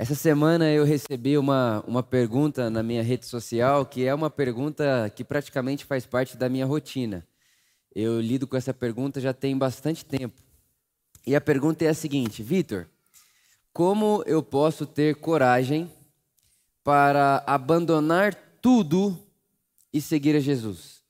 [0.00, 5.12] Essa semana eu recebi uma, uma pergunta na minha rede social que é uma pergunta
[5.14, 7.22] que praticamente faz parte da minha rotina.
[7.94, 10.40] Eu lido com essa pergunta já tem bastante tempo.
[11.26, 12.86] E a pergunta é a seguinte: Vitor,
[13.74, 15.92] como eu posso ter coragem
[16.82, 19.22] para abandonar tudo
[19.92, 21.02] e seguir a Jesus?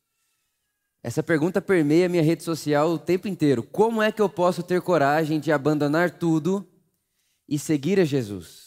[1.00, 3.62] Essa pergunta permeia minha rede social o tempo inteiro.
[3.62, 6.66] Como é que eu posso ter coragem de abandonar tudo
[7.48, 8.59] e seguir a Jesus?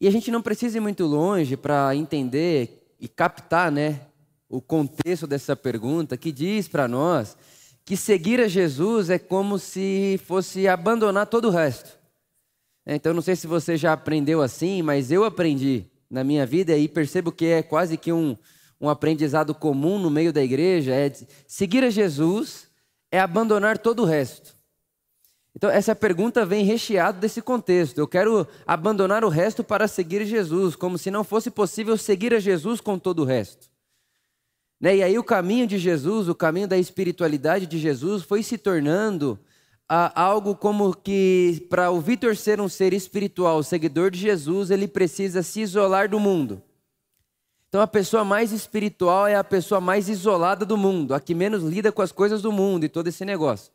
[0.00, 4.00] E a gente não precisa ir muito longe para entender e captar né,
[4.48, 7.36] o contexto dessa pergunta, que diz para nós
[7.84, 11.98] que seguir a Jesus é como se fosse abandonar todo o resto.
[12.86, 16.88] Então, não sei se você já aprendeu assim, mas eu aprendi na minha vida e
[16.88, 18.36] percebo que é quase que um,
[18.80, 21.10] um aprendizado comum no meio da igreja: é
[21.46, 22.68] seguir a Jesus
[23.10, 24.53] é abandonar todo o resto.
[25.56, 27.98] Então, essa pergunta vem recheada desse contexto.
[27.98, 32.40] Eu quero abandonar o resto para seguir Jesus, como se não fosse possível seguir a
[32.40, 33.68] Jesus com todo o resto.
[34.80, 34.96] Né?
[34.96, 39.38] E aí, o caminho de Jesus, o caminho da espiritualidade de Jesus, foi se tornando
[39.88, 44.88] ah, algo como que, para o Vitor ser um ser espiritual, seguidor de Jesus, ele
[44.88, 46.60] precisa se isolar do mundo.
[47.68, 51.62] Então, a pessoa mais espiritual é a pessoa mais isolada do mundo, a que menos
[51.62, 53.72] lida com as coisas do mundo e todo esse negócio.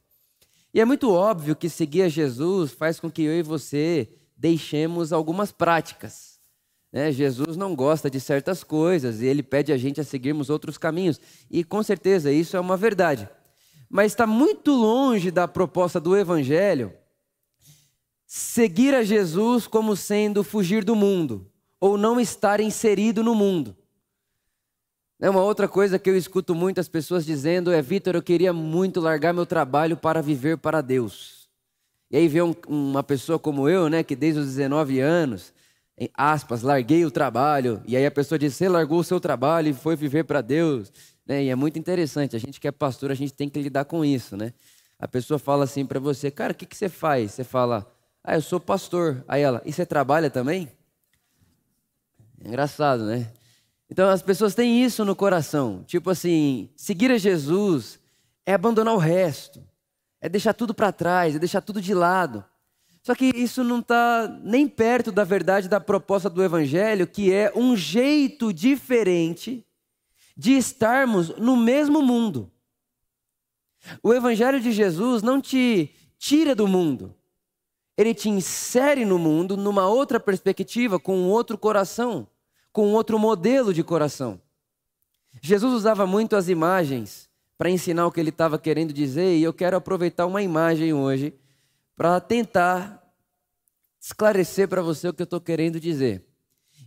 [0.73, 5.11] E é muito óbvio que seguir a Jesus faz com que eu e você deixemos
[5.11, 6.39] algumas práticas.
[6.91, 7.11] Né?
[7.11, 11.19] Jesus não gosta de certas coisas e ele pede a gente a seguirmos outros caminhos.
[11.49, 13.27] E com certeza isso é uma verdade.
[13.89, 16.93] Mas está muito longe da proposta do Evangelho
[18.25, 23.75] seguir a Jesus como sendo fugir do mundo ou não estar inserido no mundo.
[25.21, 29.01] É uma outra coisa que eu escuto muitas pessoas dizendo é: Vitor, eu queria muito
[29.01, 31.49] largar meu trabalho para viver para Deus.
[32.09, 35.53] E aí vem um, uma pessoa como eu, né, que desde os 19 anos,
[35.97, 37.83] em aspas, larguei o trabalho.
[37.85, 40.89] E aí a pessoa diz: Você largou o seu trabalho e foi viver para Deus.
[41.27, 41.43] Né?
[41.43, 42.37] E é muito interessante.
[42.37, 44.53] A gente que é pastor, a gente tem que lidar com isso, né?
[44.97, 47.33] A pessoa fala assim para você: Cara, o que, que você faz?
[47.33, 47.85] Você fala:
[48.23, 49.21] Ah, eu sou pastor.
[49.27, 50.71] Aí ela: E você trabalha também?
[52.41, 53.29] É engraçado, né?
[53.89, 55.83] Então as pessoas têm isso no coração.
[55.87, 57.99] Tipo assim, seguir a Jesus
[58.45, 59.63] é abandonar o resto,
[60.21, 62.45] é deixar tudo para trás, é deixar tudo de lado.
[63.01, 67.51] Só que isso não está nem perto da verdade da proposta do Evangelho, que é
[67.55, 69.65] um jeito diferente
[70.37, 72.51] de estarmos no mesmo mundo.
[74.03, 77.15] O Evangelho de Jesus não te tira do mundo,
[77.97, 82.27] ele te insere no mundo numa outra perspectiva, com um outro coração
[82.71, 84.41] com outro modelo de coração.
[85.41, 89.53] Jesus usava muito as imagens para ensinar o que ele estava querendo dizer, e eu
[89.53, 91.33] quero aproveitar uma imagem hoje
[91.95, 93.03] para tentar
[93.99, 96.25] esclarecer para você o que eu estou querendo dizer.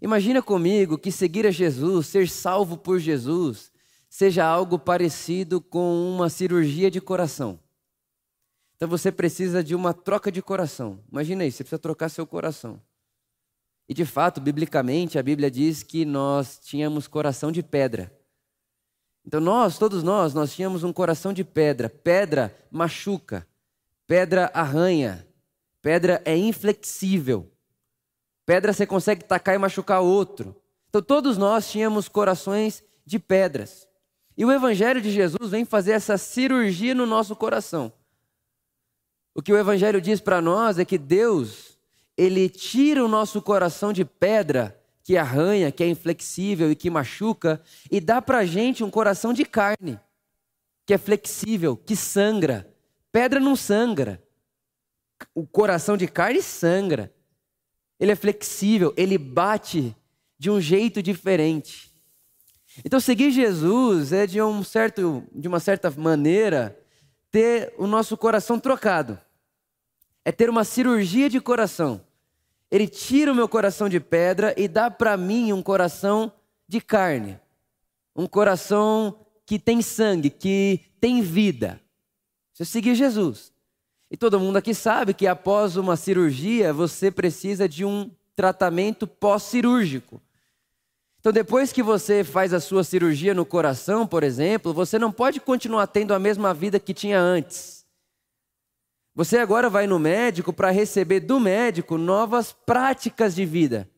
[0.00, 3.70] Imagina comigo que seguir a Jesus, ser salvo por Jesus,
[4.08, 7.60] seja algo parecido com uma cirurgia de coração.
[8.76, 10.98] Então você precisa de uma troca de coração.
[11.10, 12.80] Imagina isso, você precisa trocar seu coração.
[13.92, 18.10] E de fato, biblicamente, a Bíblia diz que nós tínhamos coração de pedra.
[19.22, 21.90] Então nós, todos nós, nós tínhamos um coração de pedra.
[21.90, 23.46] Pedra machuca,
[24.06, 25.28] pedra arranha,
[25.82, 27.52] pedra é inflexível.
[28.46, 30.56] Pedra você consegue tacar e machucar outro.
[30.88, 33.86] Então todos nós tínhamos corações de pedras.
[34.38, 37.92] E o Evangelho de Jesus vem fazer essa cirurgia no nosso coração.
[39.34, 41.71] O que o Evangelho diz para nós é que Deus
[42.16, 47.60] ele tira o nosso coração de pedra, que arranha, que é inflexível e que machuca,
[47.90, 49.98] e dá para gente um coração de carne,
[50.86, 52.68] que é flexível, que sangra.
[53.10, 54.22] Pedra não sangra.
[55.34, 57.12] O coração de carne sangra.
[57.98, 59.96] Ele é flexível, ele bate
[60.38, 61.92] de um jeito diferente.
[62.84, 66.78] Então, seguir Jesus é de, um certo, de uma certa maneira
[67.30, 69.18] ter o nosso coração trocado
[70.24, 72.00] é ter uma cirurgia de coração.
[72.70, 76.32] Ele tira o meu coração de pedra e dá para mim um coração
[76.66, 77.38] de carne.
[78.16, 81.80] Um coração que tem sangue, que tem vida.
[82.52, 83.52] Você seguir Jesus.
[84.10, 90.20] E todo mundo aqui sabe que após uma cirurgia você precisa de um tratamento pós-cirúrgico.
[91.20, 95.40] Então, depois que você faz a sua cirurgia no coração, por exemplo, você não pode
[95.40, 97.81] continuar tendo a mesma vida que tinha antes.
[99.14, 103.88] Você agora vai no médico para receber do médico novas práticas de vida.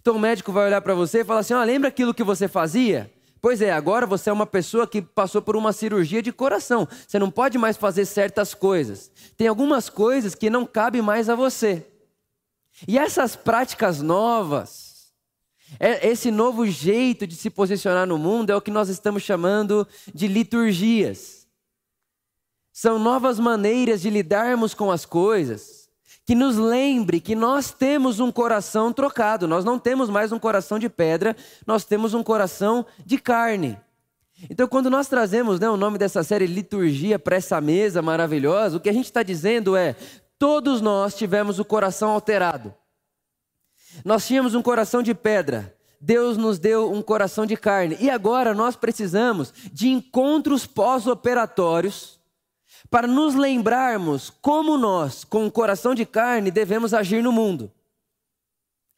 [0.00, 2.46] Então o médico vai olhar para você e falar assim: oh, lembra aquilo que você
[2.46, 3.10] fazia?
[3.40, 6.86] Pois é, agora você é uma pessoa que passou por uma cirurgia de coração.
[7.06, 9.10] Você não pode mais fazer certas coisas.
[9.36, 11.86] Tem algumas coisas que não cabem mais a você.
[12.86, 15.10] E essas práticas novas,
[15.78, 19.88] é, esse novo jeito de se posicionar no mundo é o que nós estamos chamando
[20.14, 21.39] de liturgias.
[22.80, 25.90] São novas maneiras de lidarmos com as coisas
[26.24, 30.78] que nos lembre que nós temos um coração trocado, nós não temos mais um coração
[30.78, 31.36] de pedra,
[31.66, 33.78] nós temos um coração de carne.
[34.48, 38.80] Então, quando nós trazemos né, o nome dessa série Liturgia para essa mesa maravilhosa, o
[38.80, 39.94] que a gente está dizendo é:
[40.38, 42.74] todos nós tivemos o coração alterado.
[44.06, 48.54] Nós tínhamos um coração de pedra, Deus nos deu um coração de carne, e agora
[48.54, 52.19] nós precisamos de encontros pós-operatórios
[52.88, 57.70] para nos lembrarmos como nós, com o coração de carne, devemos agir no mundo.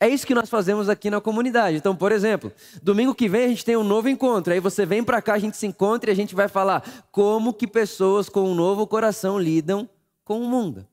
[0.02, 1.76] É isso que nós fazemos aqui na comunidade.
[1.76, 2.52] Então, por exemplo,
[2.82, 4.52] domingo que vem a gente tem um novo encontro.
[4.52, 7.54] Aí você vem para cá, a gente se encontra e a gente vai falar como
[7.54, 9.88] que pessoas com um novo coração lidam
[10.24, 10.86] com o mundo.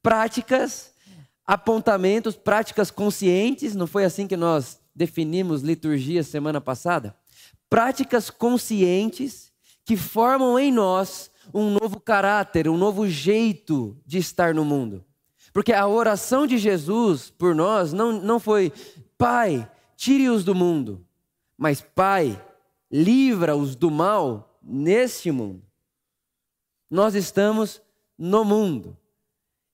[0.00, 0.94] Práticas,
[1.44, 7.16] apontamentos, práticas conscientes, não foi assim que nós definimos liturgia semana passada?
[7.68, 9.50] Práticas conscientes
[9.84, 15.04] que formam em nós um novo caráter, um novo jeito de estar no mundo.
[15.52, 18.72] Porque a oração de Jesus por nós não, não foi,
[19.18, 21.04] Pai, tire-os do mundo,
[21.56, 22.40] mas Pai,
[22.90, 25.62] livra-os do mal neste mundo.
[26.90, 27.80] Nós estamos
[28.18, 28.96] no mundo.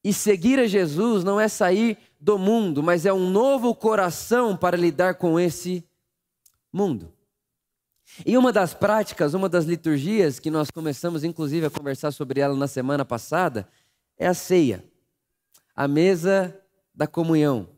[0.02, 4.76] E seguir a Jesus não é sair do mundo, mas é um novo coração para
[4.76, 5.84] lidar com esse
[6.72, 7.12] mundo.
[8.24, 12.56] E uma das práticas, uma das liturgias que nós começamos inclusive a conversar sobre ela
[12.56, 13.68] na semana passada,
[14.18, 14.82] é a ceia
[15.76, 16.58] a mesa
[16.94, 17.68] da comunhão,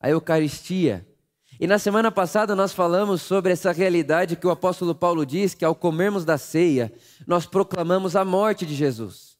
[0.00, 1.06] a Eucaristia.
[1.60, 5.64] E na semana passada nós falamos sobre essa realidade que o apóstolo Paulo diz que
[5.64, 6.92] ao comermos da ceia,
[7.24, 9.36] nós proclamamos a morte de Jesus.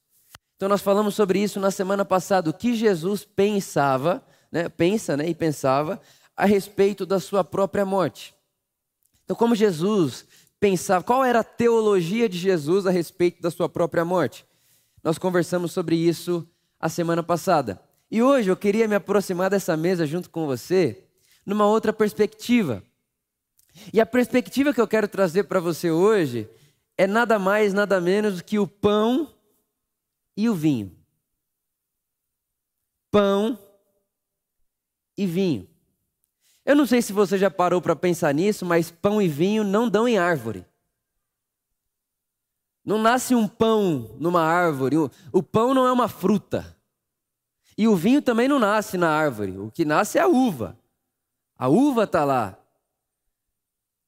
[0.54, 5.28] Então nós falamos sobre isso na semana passada, o que Jesus pensava, né, pensa né,
[5.28, 6.00] e pensava
[6.36, 8.35] a respeito da sua própria morte.
[9.26, 10.24] Então, como Jesus
[10.60, 14.46] pensava, qual era a teologia de Jesus a respeito da sua própria morte?
[15.02, 17.82] Nós conversamos sobre isso a semana passada.
[18.08, 21.02] E hoje eu queria me aproximar dessa mesa junto com você
[21.44, 22.84] numa outra perspectiva.
[23.92, 26.48] E a perspectiva que eu quero trazer para você hoje
[26.96, 29.34] é nada mais, nada menos que o pão
[30.36, 30.96] e o vinho.
[33.10, 33.58] Pão
[35.18, 35.68] e vinho.
[36.66, 39.88] Eu não sei se você já parou para pensar nisso, mas pão e vinho não
[39.88, 40.66] dão em árvore.
[42.84, 44.96] Não nasce um pão numa árvore.
[45.32, 46.76] O pão não é uma fruta.
[47.78, 50.76] E o vinho também não nasce na árvore, o que nasce é a uva.
[51.56, 52.58] A uva está lá.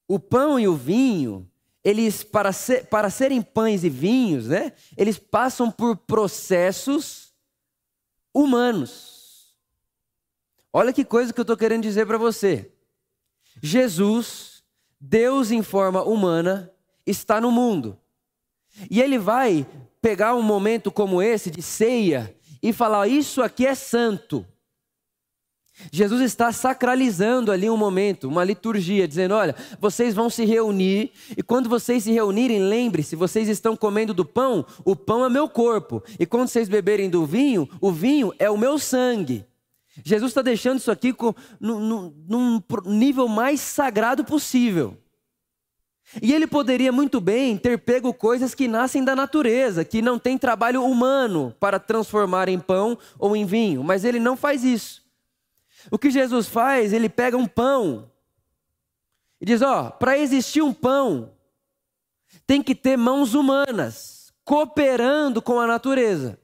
[0.05, 1.49] O pão e o vinho,
[1.81, 7.31] eles, para, ser, para serem pães e vinhos, né, eles passam por processos
[8.33, 9.18] humanos.
[10.71, 12.71] Olha que coisa que eu estou querendo dizer para você.
[13.61, 14.63] Jesus,
[14.99, 16.71] Deus em forma humana,
[17.05, 17.97] está no mundo.
[18.89, 19.65] E ele vai
[20.01, 24.45] pegar um momento como esse de ceia e falar: Isso aqui é santo.
[25.91, 31.41] Jesus está sacralizando ali um momento, uma liturgia, dizendo: Olha, vocês vão se reunir, e
[31.41, 36.03] quando vocês se reunirem, lembre-se: vocês estão comendo do pão, o pão é meu corpo,
[36.19, 39.45] e quando vocês beberem do vinho, o vinho é o meu sangue.
[40.03, 44.97] Jesus está deixando isso aqui com, num, num nível mais sagrado possível.
[46.21, 50.37] E ele poderia muito bem ter pego coisas que nascem da natureza, que não tem
[50.37, 55.03] trabalho humano para transformar em pão ou em vinho, mas ele não faz isso.
[55.91, 58.11] O que Jesus faz, ele pega um pão
[59.39, 61.31] e diz: Ó, para existir um pão,
[62.45, 66.39] tem que ter mãos humanas cooperando com a natureza.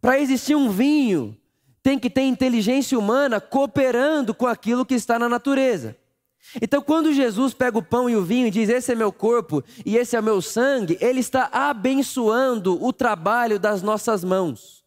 [0.00, 1.36] Para existir um vinho,
[1.82, 5.96] tem que ter inteligência humana cooperando com aquilo que está na natureza.
[6.60, 9.62] Então, quando Jesus pega o pão e o vinho e diz: Esse é meu corpo
[9.86, 14.82] e esse é meu sangue, ele está abençoando o trabalho das nossas mãos.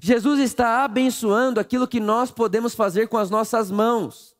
[0.00, 4.34] Jesus está abençoando aquilo que nós podemos fazer com as nossas mãos.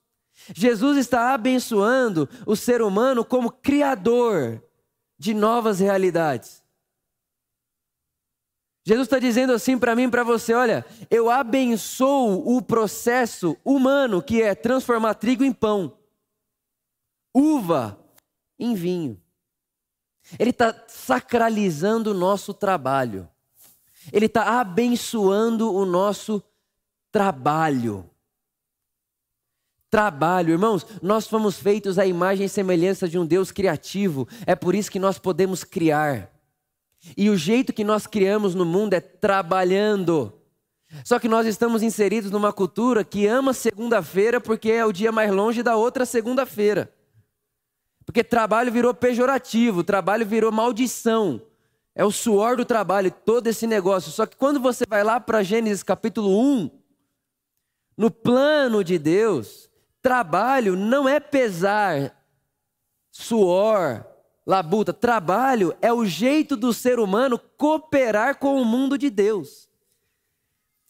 [0.54, 4.62] Jesus está abençoando o ser humano como criador
[5.18, 6.61] de novas realidades.
[8.84, 14.42] Jesus está dizendo assim para mim para você: olha, eu abençoo o processo humano que
[14.42, 15.96] é transformar trigo em pão,
[17.34, 17.98] uva
[18.58, 19.20] em vinho.
[20.38, 23.28] Ele está sacralizando o nosso trabalho,
[24.12, 26.42] ele está abençoando o nosso
[27.10, 28.08] trabalho.
[29.90, 34.74] Trabalho, irmãos, nós fomos feitos à imagem e semelhança de um Deus criativo, é por
[34.74, 36.31] isso que nós podemos criar.
[37.16, 40.32] E o jeito que nós criamos no mundo é trabalhando.
[41.04, 45.30] Só que nós estamos inseridos numa cultura que ama segunda-feira porque é o dia mais
[45.30, 46.92] longe da outra segunda-feira.
[48.04, 51.40] Porque trabalho virou pejorativo, trabalho virou maldição.
[51.94, 54.10] É o suor do trabalho, todo esse negócio.
[54.10, 56.70] Só que quando você vai lá para Gênesis capítulo 1,
[57.96, 62.16] no plano de Deus, trabalho não é pesar,
[63.10, 64.06] suor,
[64.46, 64.92] labuta.
[64.92, 69.68] Trabalho é o jeito do ser humano cooperar com o mundo de Deus.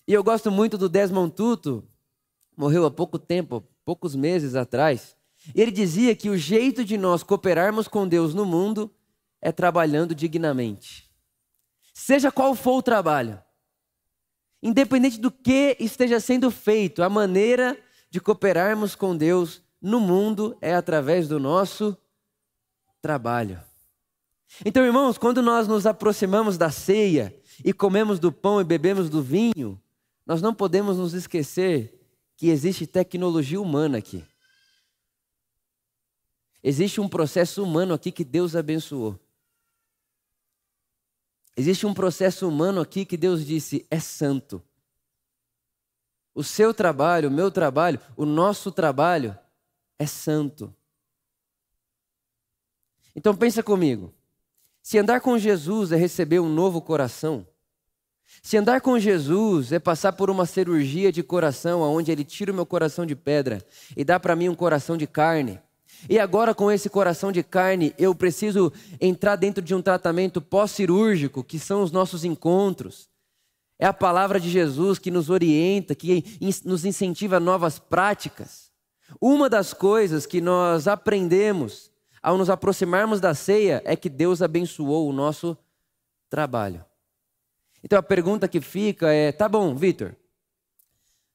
[0.06, 1.84] E eu gosto muito do Desmond Tutu,
[2.56, 5.16] morreu há pouco tempo, poucos meses atrás.
[5.54, 8.90] Ele dizia que o jeito de nós cooperarmos com Deus no mundo
[9.40, 11.10] é trabalhando dignamente.
[11.94, 13.40] Seja qual for o trabalho,
[14.62, 17.76] independente do que esteja sendo feito, a maneira
[18.08, 21.96] de cooperarmos com Deus no mundo é através do nosso
[23.02, 23.60] trabalho.
[24.64, 29.20] Então, irmãos, quando nós nos aproximamos da ceia e comemos do pão e bebemos do
[29.20, 29.80] vinho,
[30.24, 32.00] nós não podemos nos esquecer
[32.36, 34.24] que existe tecnologia humana aqui.
[36.62, 39.18] Existe um processo humano aqui que Deus abençoou.
[41.56, 44.62] Existe um processo humano aqui que Deus disse é santo.
[46.34, 49.36] O seu trabalho, o meu trabalho, o nosso trabalho
[49.98, 50.74] é santo.
[53.14, 54.12] Então pensa comigo.
[54.82, 57.46] Se andar com Jesus é receber um novo coração,
[58.42, 62.54] se andar com Jesus é passar por uma cirurgia de coração, onde Ele tira o
[62.54, 63.64] meu coração de pedra
[63.96, 65.60] e dá para mim um coração de carne,
[66.08, 71.44] e agora, com esse coração de carne, eu preciso entrar dentro de um tratamento pós-cirúrgico,
[71.44, 73.08] que são os nossos encontros.
[73.78, 76.24] É a palavra de Jesus que nos orienta, que
[76.64, 78.70] nos incentiva a novas práticas.
[79.20, 81.90] Uma das coisas que nós aprendemos
[82.22, 85.56] ao nos aproximarmos da ceia é que Deus abençoou o nosso
[86.30, 86.84] trabalho.
[87.82, 90.14] Então a pergunta que fica é: tá bom, Vitor,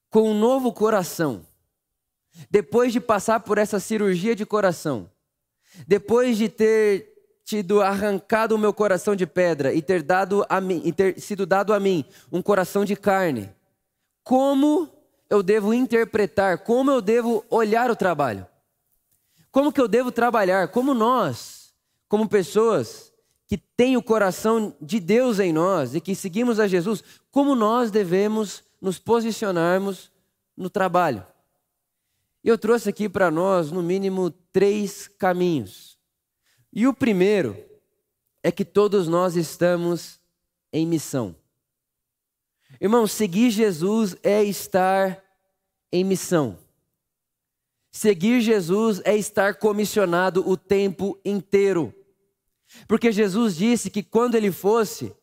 [0.09, 1.45] com um novo coração,
[2.49, 5.09] depois de passar por essa cirurgia de coração,
[5.85, 7.13] depois de ter
[7.43, 11.45] tido arrancado o meu coração de pedra e ter, dado a mim, e ter sido
[11.45, 13.49] dado a mim um coração de carne,
[14.23, 14.89] como
[15.29, 18.45] eu devo interpretar, como eu devo olhar o trabalho?
[19.57, 20.67] Como que eu devo trabalhar?
[20.67, 21.73] Como nós,
[22.07, 23.11] como pessoas
[23.47, 27.89] que têm o coração de Deus em nós e que seguimos a Jesus, como nós
[27.89, 30.11] devemos nos posicionarmos
[30.55, 31.25] no trabalho?
[32.43, 35.97] Eu trouxe aqui para nós, no mínimo, três caminhos.
[36.71, 37.57] E o primeiro
[38.43, 40.19] é que todos nós estamos
[40.71, 41.35] em missão.
[42.79, 45.19] Irmão, seguir Jesus é estar
[45.91, 46.59] em missão.
[47.91, 51.93] Seguir Jesus é estar comissionado o tempo inteiro.
[52.87, 55.15] Porque Jesus disse que quando ele fosse,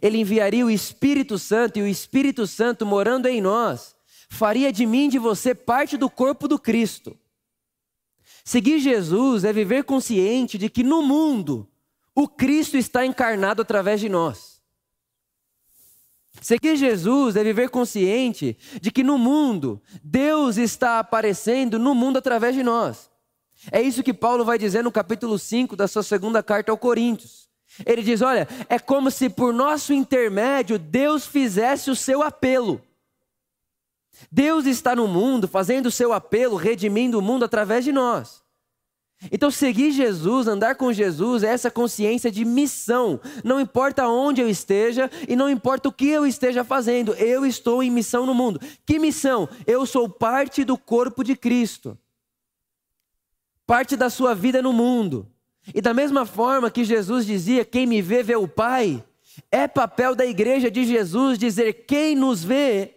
[0.00, 3.94] ele enviaria o Espírito Santo e o Espírito Santo morando em nós
[4.32, 7.16] faria de mim e de você parte do corpo do Cristo.
[8.44, 11.68] Seguir Jesus é viver consciente de que no mundo
[12.14, 14.51] o Cristo está encarnado através de nós.
[16.42, 22.54] Seguir Jesus é viver consciente de que no mundo Deus está aparecendo no mundo através
[22.54, 23.08] de nós.
[23.70, 27.48] É isso que Paulo vai dizer no capítulo 5 da sua segunda carta ao Coríntios.
[27.86, 32.82] Ele diz: Olha, é como se por nosso intermédio Deus fizesse o seu apelo.
[34.30, 38.41] Deus está no mundo fazendo o seu apelo, redimindo o mundo através de nós.
[39.30, 43.20] Então, seguir Jesus, andar com Jesus, é essa consciência de missão.
[43.44, 47.82] Não importa onde eu esteja e não importa o que eu esteja fazendo, eu estou
[47.82, 48.60] em missão no mundo.
[48.84, 49.48] Que missão?
[49.66, 51.96] Eu sou parte do corpo de Cristo,
[53.66, 55.28] parte da sua vida no mundo.
[55.72, 59.04] E da mesma forma que Jesus dizia: Quem me vê, vê o Pai,
[59.50, 62.96] é papel da igreja de Jesus dizer: Quem nos vê,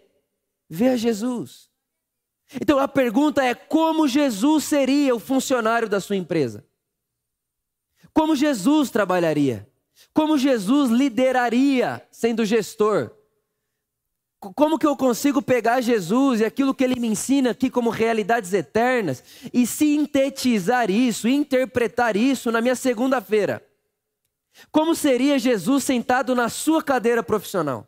[0.69, 1.64] Vê a Jesus.
[2.61, 6.65] Então a pergunta é: como Jesus seria o funcionário da sua empresa?
[8.13, 9.67] Como Jesus trabalharia?
[10.13, 13.11] Como Jesus lideraria sendo gestor?
[14.39, 18.53] Como que eu consigo pegar Jesus e aquilo que ele me ensina aqui como realidades
[18.53, 23.65] eternas e sintetizar isso, interpretar isso na minha segunda-feira?
[24.71, 27.87] Como seria Jesus sentado na sua cadeira profissional?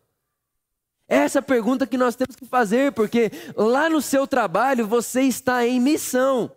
[1.07, 5.79] Essa pergunta que nós temos que fazer, porque lá no seu trabalho você está em
[5.79, 6.51] missão.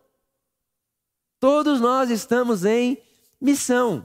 [1.38, 2.98] Todos nós estamos em
[3.40, 4.04] missão.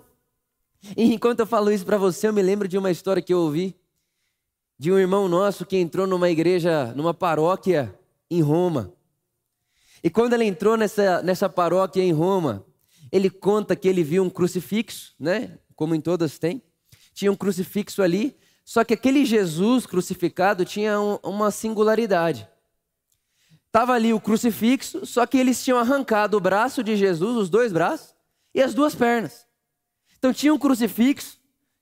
[0.96, 3.40] E enquanto eu falo isso para você, eu me lembro de uma história que eu
[3.40, 3.76] ouvi
[4.78, 7.98] de um irmão nosso que entrou numa igreja, numa paróquia
[8.30, 8.94] em Roma.
[10.04, 12.66] E quando ele entrou nessa, nessa paróquia em Roma,
[13.12, 15.58] ele conta que ele viu um crucifixo, né?
[15.76, 16.62] Como em todas tem.
[17.14, 18.36] Tinha um crucifixo ali,
[18.66, 22.50] Só que aquele Jesus crucificado tinha um, uma singularidade.
[23.68, 27.72] Estava ali o crucifixo, só que eles tinham arrancado o braço de Jesus, os dois
[27.72, 28.16] braços,
[28.54, 29.46] e as duas pernas.
[30.18, 31.38] Então tinha um crucifixo,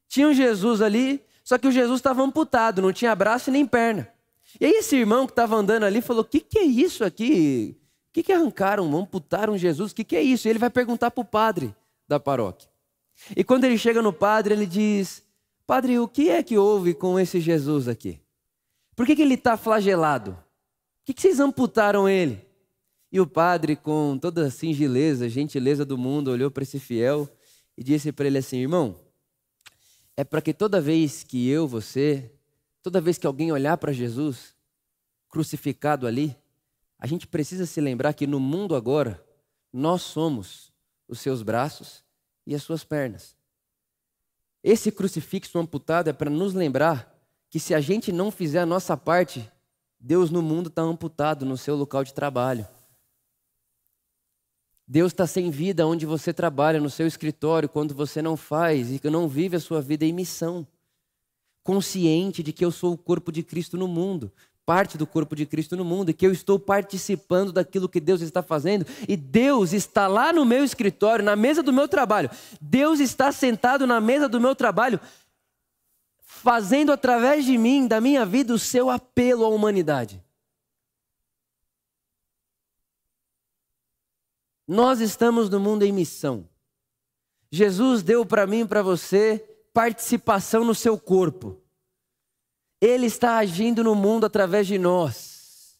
[0.09, 4.11] tinha um Jesus ali, só que o Jesus estava amputado, não tinha braço nem perna.
[4.59, 7.77] E aí esse irmão que estava andando ali falou: O que, que é isso aqui?
[8.09, 9.91] O que, que arrancaram, amputaram Jesus?
[9.91, 10.47] O que, que é isso?
[10.47, 11.73] E ele vai perguntar para o padre
[12.07, 12.67] da paróquia.
[13.35, 15.23] E quando ele chega no padre, ele diz:
[15.65, 18.19] Padre, o que é que houve com esse Jesus aqui?
[18.95, 20.33] Por que, que ele está flagelado?
[20.33, 22.45] Por que, que vocês amputaram ele?
[23.11, 27.29] E o padre, com toda a singeleza, gentileza do mundo, olhou para esse fiel
[27.77, 28.99] e disse para ele assim: Irmão,
[30.17, 32.31] é para que toda vez que eu, você,
[32.81, 34.55] toda vez que alguém olhar para Jesus
[35.29, 36.35] crucificado ali,
[36.99, 39.23] a gente precisa se lembrar que no mundo agora,
[39.71, 40.71] nós somos
[41.07, 42.03] os seus braços
[42.45, 43.35] e as suas pernas.
[44.63, 47.13] Esse crucifixo amputado é para nos lembrar
[47.49, 49.51] que se a gente não fizer a nossa parte,
[49.99, 52.65] Deus no mundo está amputado no seu local de trabalho.
[54.87, 59.09] Deus está sem vida onde você trabalha, no seu escritório, quando você não faz e
[59.09, 60.65] não vive a sua vida em missão.
[61.63, 64.31] Consciente de que eu sou o corpo de Cristo no mundo,
[64.65, 68.21] parte do corpo de Cristo no mundo, e que eu estou participando daquilo que Deus
[68.21, 72.29] está fazendo, e Deus está lá no meu escritório, na mesa do meu trabalho.
[72.61, 74.99] Deus está sentado na mesa do meu trabalho,
[76.19, 80.23] fazendo através de mim, da minha vida, o seu apelo à humanidade.
[84.67, 86.47] Nós estamos no mundo em missão.
[87.51, 89.37] Jesus deu para mim e para você
[89.73, 91.62] participação no seu corpo.
[92.85, 95.79] Ele está agindo no mundo através de nós.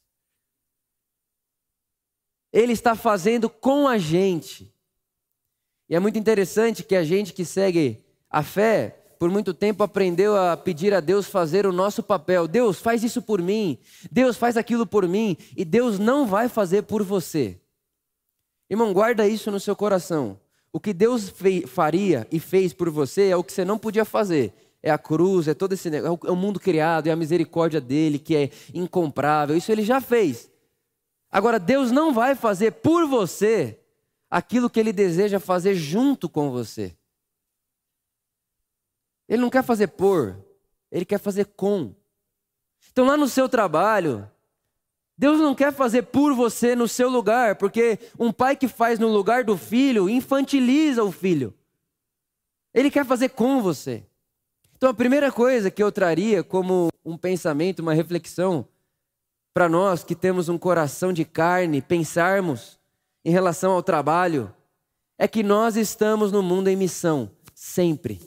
[2.49, 4.73] Ele está fazendo com a gente.
[5.89, 10.37] E é muito interessante que a gente que segue a fé por muito tempo aprendeu
[10.37, 12.47] a pedir a Deus fazer o nosso papel.
[12.47, 13.77] Deus, faz isso por mim.
[14.09, 15.35] Deus, faz aquilo por mim.
[15.57, 17.59] E Deus não vai fazer por você.
[18.69, 20.39] Irmão, guarda isso no seu coração.
[20.71, 21.33] O que Deus
[21.67, 24.53] faria e fez por você é o que você não podia fazer.
[24.83, 28.19] É a cruz, é todo esse negócio, é o mundo criado, é a misericórdia dele
[28.19, 29.55] que é incomprável.
[29.55, 30.51] Isso ele já fez.
[31.31, 33.79] Agora, Deus não vai fazer por você
[34.29, 36.95] aquilo que ele deseja fazer junto com você.
[39.27, 40.37] Ele não quer fazer por,
[40.91, 41.95] ele quer fazer com.
[42.91, 44.29] Então, lá no seu trabalho,
[45.17, 49.07] Deus não quer fazer por você no seu lugar, porque um pai que faz no
[49.07, 51.53] lugar do filho infantiliza o filho.
[52.73, 54.05] Ele quer fazer com você.
[54.83, 58.67] Então, a primeira coisa que eu traria como um pensamento, uma reflexão,
[59.53, 62.77] para nós que temos um coração de carne, pensarmos
[63.23, 64.53] em relação ao trabalho,
[65.17, 68.19] é que nós estamos no mundo em missão, sempre.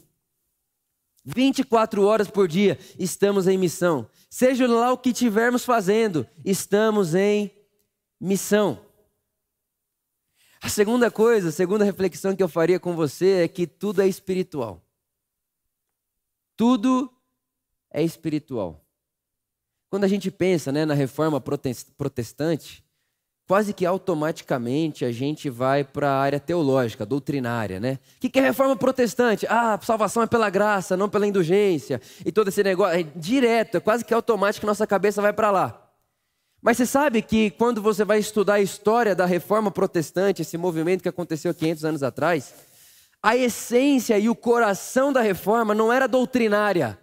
[1.27, 4.09] 24 horas por dia estamos em missão.
[4.31, 7.51] Seja lá o que estivermos fazendo, estamos em
[8.19, 8.81] missão.
[10.63, 14.09] A segunda coisa, a segunda reflexão que eu faria com você é que tudo é
[14.09, 14.86] espiritual.
[16.57, 17.13] Tudo
[17.93, 18.85] é espiritual.
[19.91, 22.85] Quando a gente pensa né, na reforma protestante,
[23.47, 27.99] quase que automaticamente a gente vai para a área teológica, doutrinária, né?
[28.17, 29.47] O que é reforma protestante?
[29.49, 32.01] Ah, salvação é pela graça, não pela indulgência.
[32.25, 35.83] E todo esse negócio, é direto, é quase que automático nossa cabeça vai para lá.
[36.61, 41.03] Mas você sabe que quando você vai estudar a história da reforma protestante, esse movimento
[41.03, 42.53] que aconteceu 500 anos atrás,
[43.27, 46.97] a essência e o coração da reforma não era doutrinária.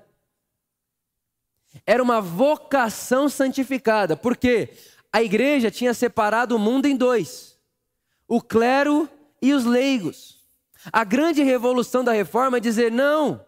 [1.85, 4.15] Era uma vocação santificada.
[4.15, 4.69] Por quê?
[5.13, 7.59] a igreja tinha separado o mundo em dois:
[8.27, 9.07] o clero
[9.39, 10.41] e os leigos.
[10.91, 13.45] A grande revolução da reforma é dizer não.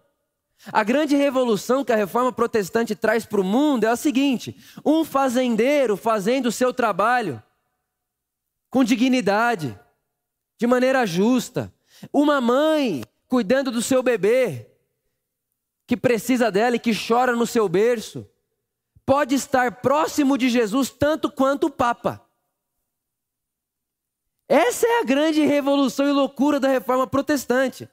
[0.71, 5.03] A grande revolução que a reforma protestante traz para o mundo é a seguinte: um
[5.03, 7.41] fazendeiro fazendo o seu trabalho
[8.69, 9.77] com dignidade,
[10.57, 11.73] de maneira justa,
[12.11, 14.69] uma mãe cuidando do seu bebê,
[15.87, 18.27] que precisa dela e que chora no seu berço,
[19.05, 22.25] pode estar próximo de Jesus tanto quanto o Papa.
[24.47, 27.89] Essa é a grande revolução e loucura da reforma protestante.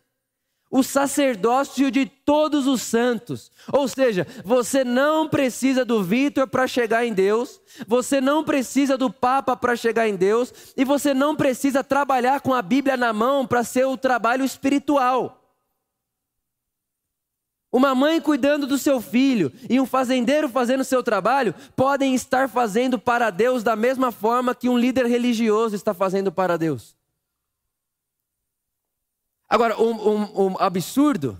[0.75, 3.53] O sacerdócio de todos os santos.
[3.71, 9.13] Ou seja, você não precisa do Vítor para chegar em Deus, você não precisa do
[9.13, 13.47] Papa para chegar em Deus, e você não precisa trabalhar com a Bíblia na mão
[13.47, 15.43] para ser o trabalho espiritual.
[17.71, 22.99] Uma mãe cuidando do seu filho e um fazendeiro fazendo seu trabalho podem estar fazendo
[22.99, 27.02] para Deus da mesma forma que um líder religioso está fazendo para Deus.
[29.53, 31.39] Agora, o um, um, um absurdo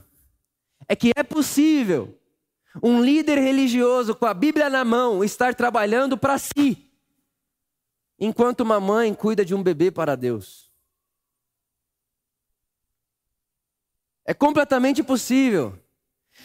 [0.87, 2.15] é que é possível
[2.83, 6.91] Um líder religioso com a Bíblia na mão estar trabalhando para si,
[8.19, 10.71] enquanto uma mãe cuida de um bebê para Deus.
[14.27, 15.79] É completamente impossível.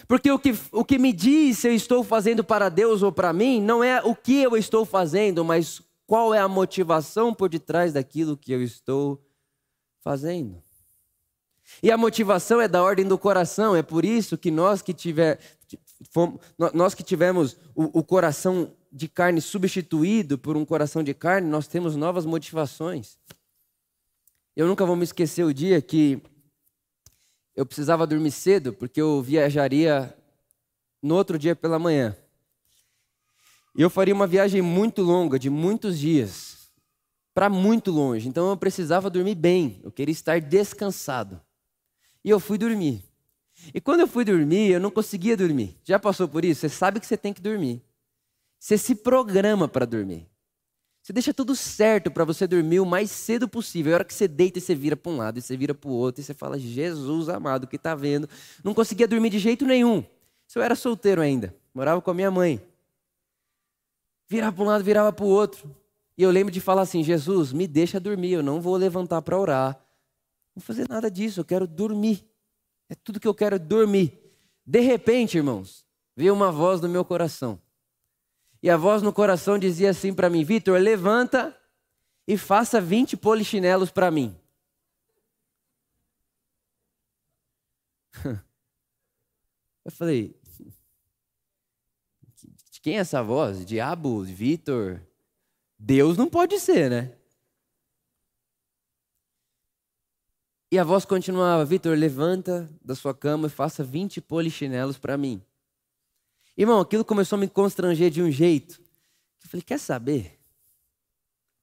[0.08, 3.34] Porque o que, o que me diz se eu estou fazendo para Deus ou para
[3.34, 7.91] mim não é o que eu estou fazendo, mas qual é a motivação por detrás
[7.91, 9.21] daquilo que eu estou
[9.99, 10.66] fazendo.
[11.82, 15.39] E a motivação é da ordem do coração, é por isso que nós que, tiver,
[16.73, 21.67] nós que tivemos o, o coração de carne substituído por um coração de carne, nós
[21.67, 23.17] temos novas motivações.
[24.56, 26.21] Eu nunca vou me esquecer o dia que
[27.56, 30.15] eu precisava dormir cedo, porque eu viajaria
[31.01, 32.15] no outro dia pela manhã.
[33.75, 36.71] E eu faria uma viagem muito longa, de muitos dias,
[37.34, 38.27] para muito longe.
[38.27, 41.39] Então eu precisava dormir bem, eu queria estar descansado.
[42.27, 43.01] E eu fui dormir.
[43.73, 45.77] E quando eu fui dormir, eu não conseguia dormir.
[45.85, 46.59] Já passou por isso?
[46.59, 47.81] Você sabe que você tem que dormir.
[48.59, 50.27] Você se programa para dormir.
[51.01, 53.93] Você deixa tudo certo para você dormir o mais cedo possível.
[53.93, 55.93] A hora que você deita, você vira para um lado e você vira para o
[55.93, 58.27] outro e você fala: Jesus amado, que está vendo?
[58.61, 60.03] Não conseguia dormir de jeito nenhum.
[60.45, 62.61] Se eu era solteiro ainda, morava com a minha mãe.
[64.27, 65.73] Virava para um lado, virava para o outro.
[66.17, 69.39] E eu lembro de falar assim: Jesus, me deixa dormir, eu não vou levantar para
[69.39, 69.87] orar.
[70.57, 72.27] Vou fazer nada disso, eu quero dormir.
[72.89, 74.19] É tudo que eu quero, dormir.
[74.65, 77.61] De repente, irmãos, veio uma voz no meu coração.
[78.63, 81.55] E a voz no coração dizia assim para mim: Vitor, levanta
[82.27, 84.35] e faça 20 polichinelos para mim.
[89.85, 90.35] Eu falei:
[92.71, 93.63] de quem é essa voz?
[93.63, 95.05] Diabo, Vitor?
[95.77, 97.15] Deus não pode ser, né?
[100.71, 105.41] E a voz continuava: Vitor, levanta da sua cama e faça 20 polichinelos para mim.
[106.58, 108.82] Irmão, aquilo começou a me constranger de um jeito.
[109.43, 110.39] Eu falei, quer saber?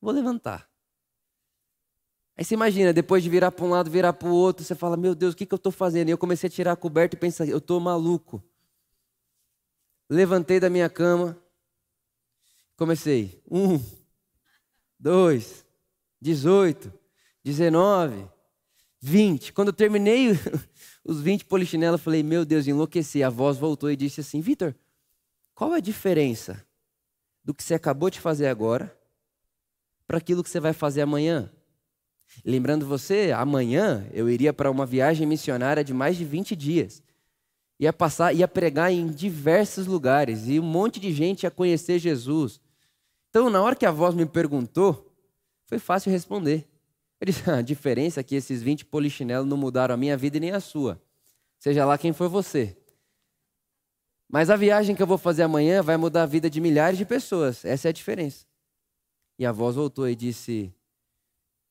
[0.00, 0.70] Vou levantar.
[2.36, 4.96] Aí você imagina, depois de virar para um lado, virar para o outro, você fala,
[4.96, 6.08] meu Deus, o que, que eu estou fazendo?
[6.08, 8.42] E eu comecei a tirar a coberta e pensar, eu estou maluco.
[10.08, 11.36] Levantei da minha cama,
[12.76, 13.42] comecei.
[13.50, 13.80] Um,
[14.98, 15.64] dois,
[16.20, 16.92] dezoito,
[17.42, 18.28] dezenove,
[19.04, 19.52] vinte.
[19.52, 20.30] Quando eu terminei
[21.04, 23.22] os vinte polichinelos, eu falei, meu Deus, enlouqueci.
[23.22, 24.74] A voz voltou e disse assim, Vitor,
[25.54, 26.64] qual a diferença
[27.44, 28.96] do que você acabou de fazer agora
[30.06, 31.52] para aquilo que você vai fazer amanhã?
[32.42, 37.02] Lembrando você, amanhã eu iria para uma viagem missionária de mais de 20 dias.
[37.78, 42.58] Ia passar, ia pregar em diversos lugares e um monte de gente ia conhecer Jesus.
[43.28, 45.14] Então, na hora que a voz me perguntou,
[45.66, 46.66] foi fácil responder.
[47.46, 50.60] A diferença é que esses 20 polichinelos não mudaram a minha vida e nem a
[50.60, 51.00] sua.
[51.58, 52.76] Seja lá quem for você.
[54.28, 57.04] Mas a viagem que eu vou fazer amanhã vai mudar a vida de milhares de
[57.04, 57.64] pessoas.
[57.64, 58.46] Essa é a diferença.
[59.38, 60.74] E a voz voltou e disse: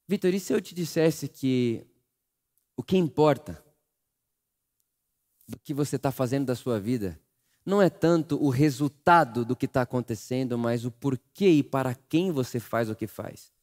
[0.07, 1.85] Vitor, e se eu te dissesse que
[2.75, 3.63] o que importa
[5.47, 7.19] do que você está fazendo da sua vida
[7.65, 12.31] não é tanto o resultado do que está acontecendo, mas o porquê e para quem
[12.31, 13.53] você faz o que faz?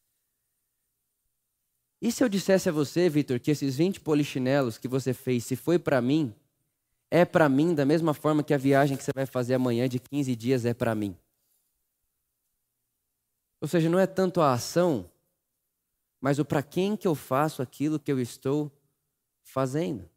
[2.01, 5.55] E se eu dissesse a você, Vitor, que esses 20 polichinelos que você fez, se
[5.55, 6.35] foi para mim,
[7.11, 9.99] é para mim da mesma forma que a viagem que você vai fazer amanhã de
[9.99, 11.15] 15 dias é para mim.
[13.61, 15.11] Ou seja, não é tanto a ação,
[16.21, 18.73] mas o para quem que eu faço aquilo que eu estou
[19.43, 20.09] fazendo.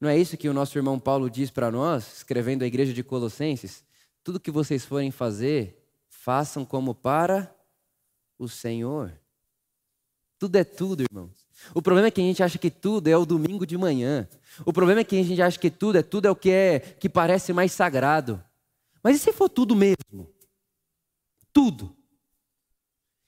[0.00, 3.04] Não é isso que o nosso irmão Paulo diz para nós, escrevendo a igreja de
[3.04, 3.84] Colossenses?
[4.24, 7.54] Tudo que vocês forem fazer, façam como para
[8.38, 9.19] o Senhor.
[10.40, 11.46] Tudo é tudo, irmãos.
[11.74, 14.26] O problema é que a gente acha que tudo é o domingo de manhã.
[14.64, 16.80] O problema é que a gente acha que tudo é tudo é o que é
[16.80, 18.42] que parece mais sagrado.
[19.02, 20.32] Mas e se for tudo mesmo?
[21.52, 21.94] Tudo.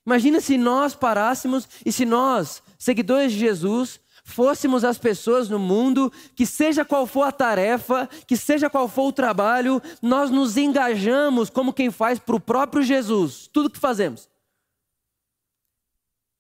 [0.06, 6.10] Imagina se nós parássemos e se nós, seguidores de Jesus, fôssemos as pessoas no mundo
[6.34, 11.50] que seja qual for a tarefa, que seja qual for o trabalho, nós nos engajamos
[11.50, 14.31] como quem faz para o próprio Jesus, tudo que fazemos.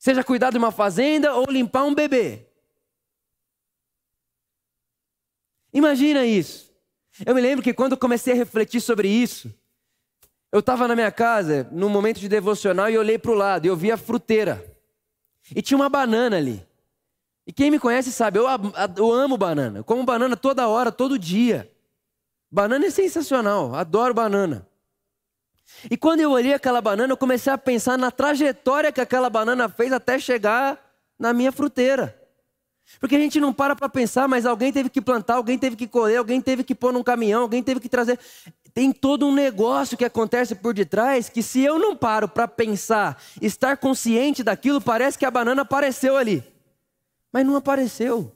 [0.02, 2.44] Seja cuidar de uma fazenda ou limpar um bebê.
[5.72, 6.74] Imagina isso.
[7.24, 9.54] Eu me lembro que quando comecei a refletir sobre isso,
[10.50, 13.68] eu estava na minha casa, num momento de devocional, e olhei para o lado, e
[13.68, 14.76] eu vi a fruteira.
[15.54, 16.66] E tinha uma banana ali.
[17.46, 18.46] E quem me conhece sabe, eu,
[18.96, 19.78] eu amo banana.
[19.78, 21.70] Eu como banana toda hora, todo dia.
[22.50, 24.66] Banana é sensacional, adoro banana.
[25.90, 29.68] E quando eu olhei aquela banana, eu comecei a pensar na trajetória que aquela banana
[29.68, 30.78] fez até chegar
[31.18, 32.18] na minha fruteira.
[33.00, 35.86] Porque a gente não para para pensar, mas alguém teve que plantar, alguém teve que
[35.86, 38.18] colher, alguém teve que pôr num caminhão, alguém teve que trazer.
[38.74, 43.20] Tem todo um negócio que acontece por detrás que se eu não paro para pensar,
[43.40, 46.42] estar consciente daquilo, parece que a banana apareceu ali.
[47.32, 48.34] Mas não apareceu.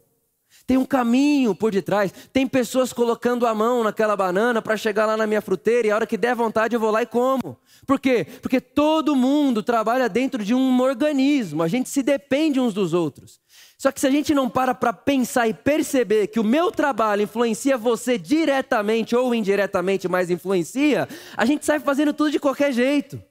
[0.67, 2.13] Tem um caminho por detrás.
[2.33, 5.95] Tem pessoas colocando a mão naquela banana para chegar lá na minha fruteira e a
[5.95, 7.57] hora que der vontade eu vou lá e como.
[7.87, 8.27] Por quê?
[8.43, 11.63] Porque todo mundo trabalha dentro de um organismo.
[11.63, 13.41] A gente se depende uns dos outros.
[13.79, 17.23] Só que se a gente não para para pensar e perceber que o meu trabalho
[17.23, 23.23] influencia você diretamente ou indiretamente, mas influencia, a gente sai fazendo tudo de qualquer jeito.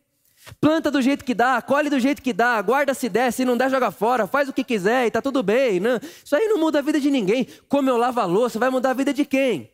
[0.62, 3.58] Planta do jeito que dá, colhe do jeito que dá, guarda se der, se não
[3.58, 5.80] der, joga fora, faz o que quiser e tá tudo bem.
[5.80, 5.94] Não.
[5.94, 6.00] Né?
[6.24, 7.48] Isso aí não muda a vida de ninguém.
[7.68, 9.72] Como eu lavo a louça, vai mudar a vida de quem?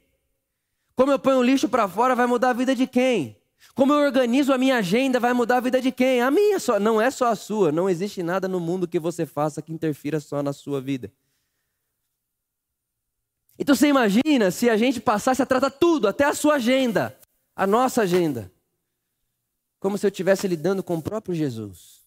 [0.96, 3.36] Como eu ponho o lixo para fora, vai mudar a vida de quem?
[3.76, 6.22] Como eu organizo a minha agenda, vai mudar a vida de quem?
[6.22, 7.72] A minha só, não é só a sua.
[7.72, 11.12] Não existe nada no mundo que você faça que interfira só na sua vida.
[13.60, 17.16] Então você imagina se a gente passasse a tratar tudo, até a sua agenda,
[17.56, 18.52] a nossa agenda
[19.82, 22.02] como se eu estivesse lidando com o próprio Jesus.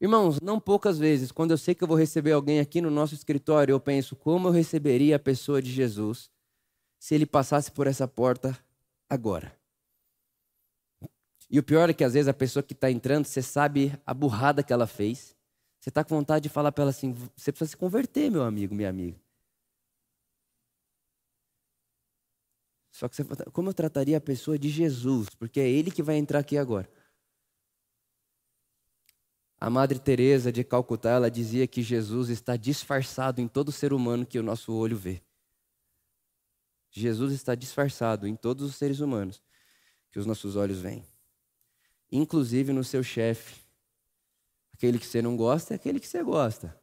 [0.00, 3.14] Irmãos, não poucas vezes, quando eu sei que eu vou receber alguém aqui no nosso
[3.14, 6.30] escritório, eu penso como eu receberia a pessoa de Jesus
[7.00, 8.56] se ele passasse por essa porta
[9.10, 9.52] agora.
[11.50, 14.14] E o pior é que às vezes a pessoa que está entrando, você sabe a
[14.14, 15.36] burrada que ela fez.
[15.80, 18.72] Você está com vontade de falar para ela assim: você precisa se converter, meu amigo,
[18.72, 19.18] minha amiga.
[22.92, 25.30] Só que você, como eu trataria a pessoa de Jesus?
[25.30, 26.88] Porque é ele que vai entrar aqui agora.
[29.58, 34.26] A Madre Teresa de Calcutá, ela dizia que Jesus está disfarçado em todo ser humano
[34.26, 35.22] que o nosso olho vê.
[36.90, 39.42] Jesus está disfarçado em todos os seres humanos
[40.10, 41.06] que os nossos olhos veem.
[42.10, 43.62] Inclusive no seu chefe.
[44.74, 46.78] Aquele que você não gosta é aquele que você gosta.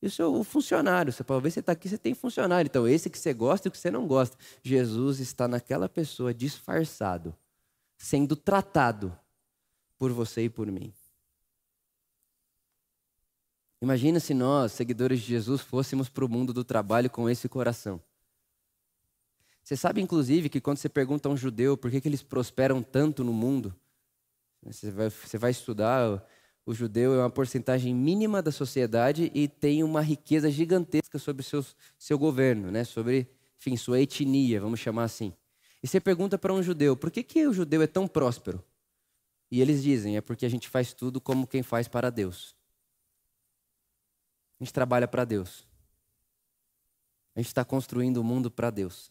[0.00, 1.12] Isso é o funcionário.
[1.12, 2.68] Você pode ver você está aqui, você tem funcionário.
[2.68, 4.36] Então, esse que você gosta e o que você não gosta.
[4.62, 7.34] Jesus está naquela pessoa disfarçado,
[7.96, 9.16] sendo tratado
[9.98, 10.92] por você e por mim.
[13.80, 18.00] Imagina se nós, seguidores de Jesus, fôssemos para o mundo do trabalho com esse coração.
[19.62, 22.82] Você sabe, inclusive, que quando você pergunta a um judeu por que, que eles prosperam
[22.82, 23.74] tanto no mundo,
[24.62, 26.24] você vai, você vai estudar
[26.68, 31.64] o judeu é uma porcentagem mínima da sociedade e tem uma riqueza gigantesca sobre seu,
[31.98, 32.84] seu governo, né?
[32.84, 33.26] sobre
[33.56, 35.32] enfim, sua etnia, vamos chamar assim.
[35.82, 38.62] E você pergunta para um judeu, por que, que o judeu é tão próspero?
[39.50, 42.54] E eles dizem, é porque a gente faz tudo como quem faz para Deus.
[44.60, 45.66] A gente trabalha para Deus.
[47.34, 49.10] A gente está construindo o mundo para Deus.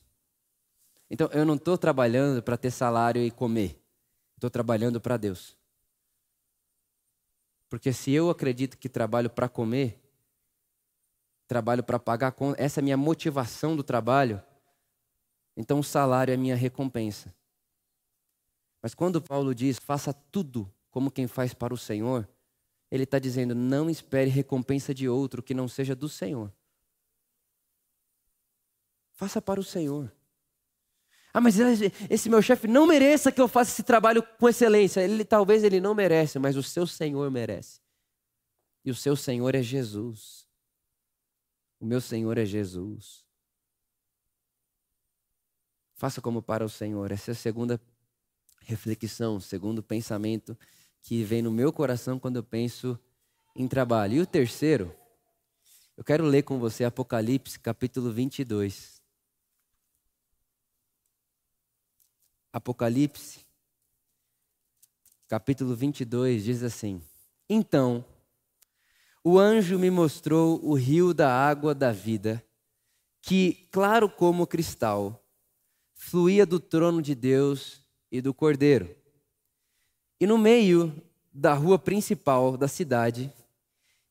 [1.09, 3.81] Então, eu não estou trabalhando para ter salário e comer.
[4.35, 5.57] Estou trabalhando para Deus.
[7.69, 10.01] Porque se eu acredito que trabalho para comer,
[11.47, 14.41] trabalho para pagar conta, essa é a minha motivação do trabalho,
[15.55, 17.33] então o salário é a minha recompensa.
[18.81, 22.27] Mas quando Paulo diz, faça tudo como quem faz para o Senhor,
[22.89, 26.53] ele está dizendo, não espere recompensa de outro que não seja do Senhor.
[29.11, 30.11] Faça para o Senhor.
[31.37, 31.55] Ah, mas
[32.09, 35.01] esse meu chefe não mereça que eu faça esse trabalho com excelência.
[35.01, 37.79] Ele talvez ele não merece, mas o seu Senhor merece.
[38.83, 40.47] E o seu Senhor é Jesus.
[41.79, 43.23] O meu Senhor é Jesus.
[45.93, 47.11] Faça como para o Senhor.
[47.11, 47.79] Essa é a segunda
[48.61, 50.57] reflexão, segundo pensamento
[51.03, 52.99] que vem no meu coração quando eu penso
[53.55, 54.15] em trabalho.
[54.15, 54.91] E o terceiro,
[55.95, 58.96] eu quero ler com você Apocalipse capítulo 22.
[62.57, 63.45] Apocalipse,
[65.27, 66.99] capítulo 22, diz assim:
[67.47, 68.03] Então,
[69.23, 72.43] o anjo me mostrou o rio da água da vida,
[73.21, 75.23] que, claro como cristal,
[75.93, 78.89] fluía do trono de Deus e do cordeiro.
[80.19, 80.99] E no meio
[81.31, 83.31] da rua principal da cidade,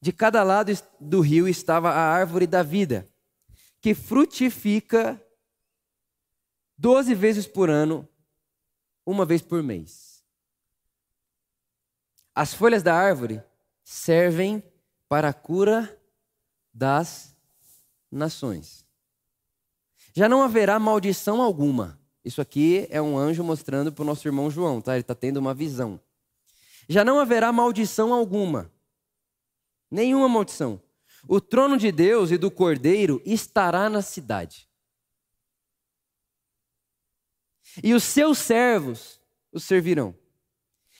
[0.00, 3.11] de cada lado do rio estava a árvore da vida,
[3.80, 5.20] que frutifica
[6.78, 8.09] doze vezes por ano
[9.07, 10.23] uma vez por mês.
[12.35, 13.42] As folhas da árvore
[13.83, 14.62] servem
[15.09, 15.99] para a cura
[16.75, 17.35] das
[18.11, 18.85] nações.
[20.12, 21.99] Já não haverá maldição alguma.
[22.25, 24.95] Isso aqui é um anjo mostrando para o nosso irmão João, tá?
[24.95, 26.01] Ele está tendo uma visão.
[26.88, 28.71] Já não haverá maldição alguma.
[29.90, 30.81] Nenhuma maldição.
[31.29, 34.65] O trono de Deus e do cordeiro estará na cidade.
[37.82, 39.20] E os seus servos
[39.52, 40.14] os servirão.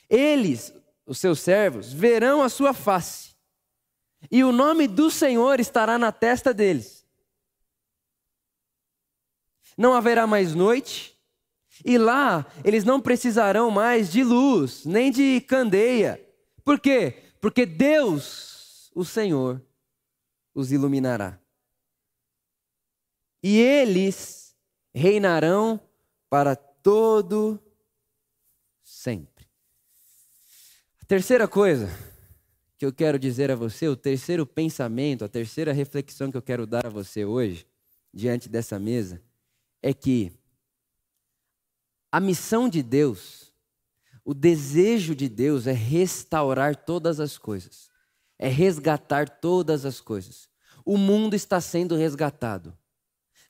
[0.09, 0.73] Eles,
[1.05, 3.35] os seus servos, verão a sua face,
[4.31, 7.05] e o nome do Senhor estará na testa deles.
[9.77, 11.17] Não haverá mais noite,
[11.85, 16.19] e lá eles não precisarão mais de luz, nem de candeia.
[16.63, 17.23] Por quê?
[17.39, 19.63] Porque Deus, o Senhor,
[20.53, 21.39] os iluminará.
[23.43, 24.55] E eles
[24.93, 25.79] reinarão
[26.29, 26.55] para
[26.87, 27.59] todo
[28.81, 29.45] sempre.
[31.01, 31.89] A terceira coisa
[32.77, 36.65] que eu quero dizer a você, o terceiro pensamento, a terceira reflexão que eu quero
[36.65, 37.67] dar a você hoje,
[38.13, 39.21] diante dessa mesa,
[39.83, 40.31] é que
[42.09, 43.51] a missão de Deus,
[44.23, 47.89] o desejo de Deus é restaurar todas as coisas,
[48.39, 50.47] é resgatar todas as coisas.
[50.85, 52.73] O mundo está sendo resgatado.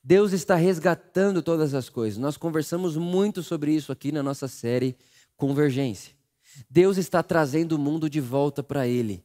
[0.08, 2.18] Deus está resgatando todas as coisas.
[2.18, 4.96] Nós conversamos muito sobre isso aqui na nossa série
[5.36, 6.14] Convergência.
[6.70, 9.22] Deus está trazendo o mundo de volta para Ele,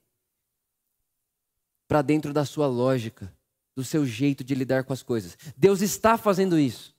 [1.88, 3.34] para dentro da sua lógica,
[3.74, 5.38] do seu jeito de lidar com as coisas.
[5.56, 6.94] Deus está fazendo isso.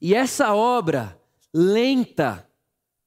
[0.00, 1.16] E essa obra
[1.54, 2.44] lenta,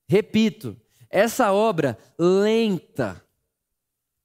[0.07, 3.21] repito, essa obra lenta,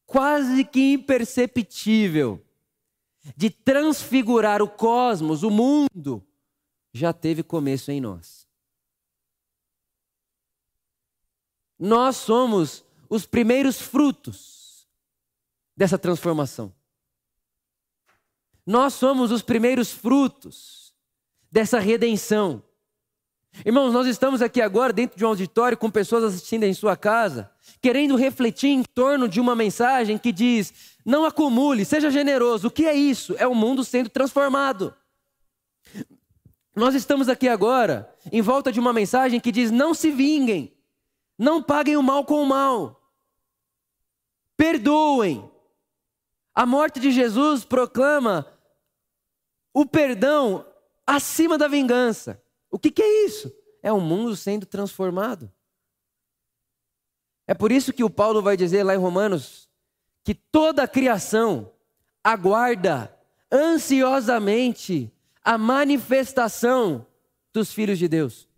[0.07, 2.41] quase que imperceptível,
[3.37, 6.27] de transfigurar o cosmos, o mundo,
[6.93, 8.47] já teve começo em nós.
[11.79, 14.87] Nós somos os primeiros frutos
[15.77, 16.73] dessa transformação.
[18.67, 20.95] Nós somos os primeiros frutos
[21.51, 22.63] dessa redenção.
[23.65, 27.51] Irmãos, nós estamos aqui agora dentro de um auditório com pessoas assistindo em sua casa,
[27.81, 32.69] querendo refletir em torno de uma mensagem que diz: não acumule, seja generoso.
[32.69, 33.35] O que é isso?
[33.37, 34.95] É o mundo sendo transformado.
[36.75, 40.73] Nós estamos aqui agora em volta de uma mensagem que diz: não se vinguem,
[41.37, 43.13] não paguem o mal com o mal,
[44.57, 45.51] perdoem.
[46.55, 48.47] A morte de Jesus proclama
[49.73, 50.65] o perdão
[51.07, 52.43] acima da vingança.
[52.71, 53.53] O que, que é isso?
[53.83, 55.51] É o mundo sendo transformado.
[57.47, 59.70] É por isso que o Paulo vai dizer lá em Romanos
[60.25, 61.71] que toda a criação
[62.23, 63.15] aguarda
[63.51, 65.13] ansiosamente
[65.45, 67.07] a manifestação
[67.53, 68.49] dos filhos de Deus.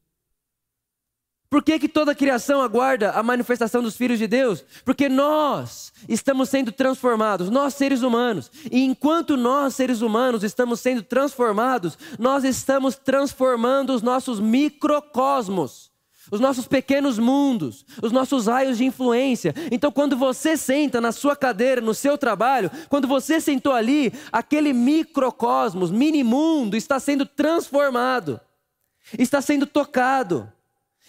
[1.52, 4.64] Por que, que toda a criação aguarda a manifestação dos filhos de Deus?
[4.86, 8.50] Porque nós estamos sendo transformados, nós seres humanos.
[8.70, 15.91] E enquanto nós, seres humanos, estamos sendo transformados, nós estamos transformando os nossos microcosmos,
[16.32, 19.54] os nossos pequenos mundos, os nossos raios de influência.
[19.70, 24.72] Então, quando você senta na sua cadeira, no seu trabalho, quando você sentou ali, aquele
[24.72, 28.40] microcosmos, mini mundo, está sendo transformado,
[29.18, 30.50] está sendo tocado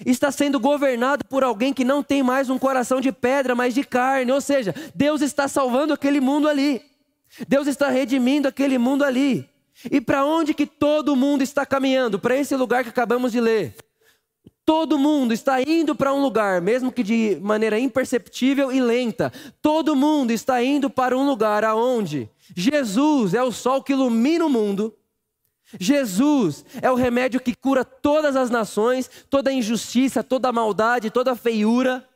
[0.04, 3.84] está sendo governado por alguém que não tem mais um coração de pedra, mas de
[3.84, 4.32] carne.
[4.32, 6.82] Ou seja, Deus está salvando aquele mundo ali.
[7.48, 9.48] Deus está redimindo aquele mundo ali.
[9.92, 12.20] E para onde que todo mundo está caminhando?
[12.20, 13.76] Para esse lugar que acabamos de ler.
[14.66, 19.32] Todo mundo está indo para um lugar, mesmo que de maneira imperceptível e lenta.
[19.62, 24.50] Todo mundo está indo para um lugar aonde Jesus é o sol que ilumina o
[24.50, 24.96] mundo
[25.80, 32.08] Jesus é o remédio que cura todas as nações, toda injustiça, toda maldade, toda feiura.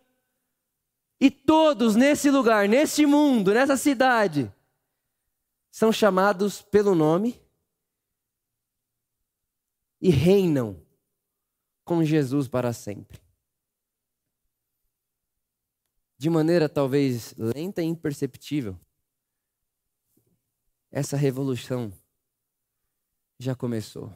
[1.19, 4.53] E todos nesse lugar, neste mundo, nessa cidade,
[5.71, 7.41] são chamados pelo nome
[9.99, 10.79] e reinam
[11.87, 13.17] com Jesus para sempre.
[16.17, 18.77] De maneira talvez lenta e imperceptível,
[20.91, 21.93] essa revolução
[23.39, 24.13] já começou.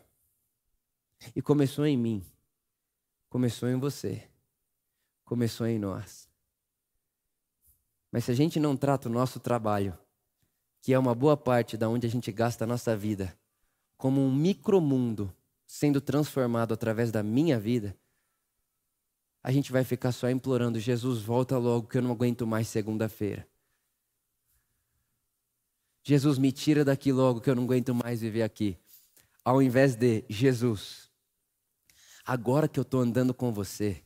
[1.34, 2.26] E começou em mim,
[3.30, 4.30] começou em você,
[5.24, 6.28] começou em nós.
[8.12, 9.98] Mas se a gente não trata o nosso trabalho,
[10.82, 13.34] que é uma boa parte da onde a gente gasta a nossa vida,
[13.96, 15.34] como um micromundo
[15.74, 17.96] sendo transformado através da minha vida,
[19.42, 23.48] a gente vai ficar só implorando: Jesus, volta logo que eu não aguento mais segunda-feira.
[26.04, 28.78] Jesus, me tira daqui logo que eu não aguento mais viver aqui
[29.46, 31.10] ao invés de Jesus,
[32.26, 34.04] agora que eu estou andando com você,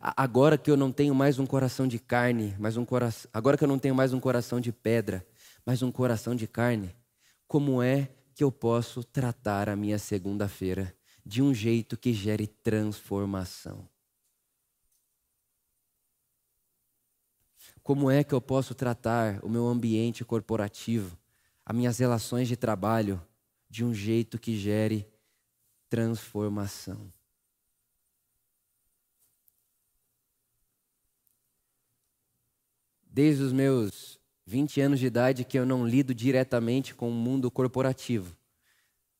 [0.00, 3.64] agora que eu não tenho mais um coração de carne, mas um coração, agora que
[3.64, 5.24] eu não tenho mais um coração de pedra,
[5.64, 6.94] mas um coração de carne,
[7.48, 8.10] como é
[8.40, 13.86] que eu posso tratar a minha segunda-feira de um jeito que gere transformação?
[17.82, 21.18] Como é que eu posso tratar o meu ambiente corporativo,
[21.66, 23.20] as minhas relações de trabalho,
[23.68, 25.06] de um jeito que gere
[25.90, 27.12] transformação.
[33.02, 34.19] Desde os meus
[34.50, 38.36] 20 anos de idade que eu não lido diretamente com o mundo corporativo.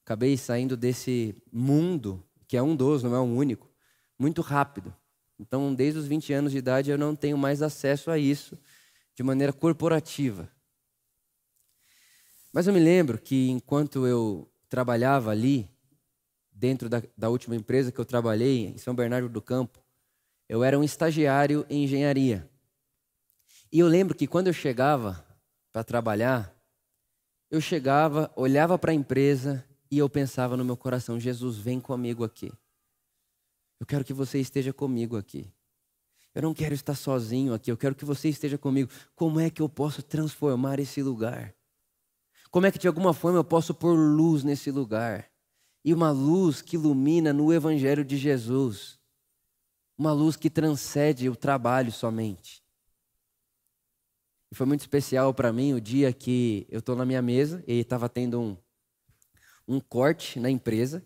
[0.05, 3.70] Acabei saindo desse mundo, que é um dos, não é um único,
[4.18, 4.93] muito rápido.
[5.39, 8.59] Então, desde os 20 anos de idade, eu não tenho mais acesso a isso
[9.14, 10.51] de maneira corporativa.
[12.53, 15.70] Mas eu me lembro que enquanto eu trabalhava ali,
[16.51, 19.78] dentro da, da última empresa que eu trabalhei, em São Bernardo do Campo,
[20.49, 22.51] eu era um estagiário em engenharia.
[23.72, 25.24] E eu lembro que quando eu chegava
[25.72, 26.54] para trabalhar,
[27.50, 32.24] eu chegava, olhava para a empresa e eu pensava no meu coração: Jesus, vem comigo
[32.24, 32.52] aqui.
[33.78, 35.50] Eu quero que você esteja comigo aqui.
[36.34, 38.90] Eu não quero estar sozinho aqui, eu quero que você esteja comigo.
[39.16, 41.54] Como é que eu posso transformar esse lugar?
[42.50, 45.28] Como é que de alguma forma eu posso pôr luz nesse lugar?
[45.84, 48.98] E uma luz que ilumina no Evangelho de Jesus.
[49.96, 52.62] Uma luz que transcende o trabalho somente.
[54.51, 57.80] E foi muito especial para mim o dia que eu estou na minha mesa e
[57.80, 58.57] estava tendo um,
[59.66, 61.05] um corte na empresa.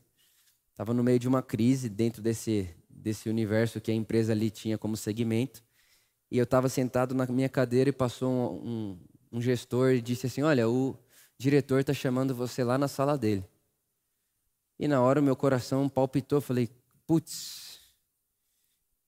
[0.70, 4.78] Estava no meio de uma crise dentro desse, desse universo que a empresa ali tinha
[4.78, 5.62] como segmento.
[6.30, 8.98] E eu estava sentado na minha cadeira e passou um, um,
[9.32, 10.98] um gestor e disse assim: Olha, o,
[11.38, 13.44] diretor está chamando você lá na sala dele.
[14.78, 16.68] E na hora o meu coração palpitou, falei,
[17.06, 17.80] putz,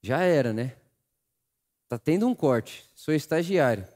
[0.03, 0.77] já era, né?
[1.89, 3.87] Tá tendo um corte, sou estagiário.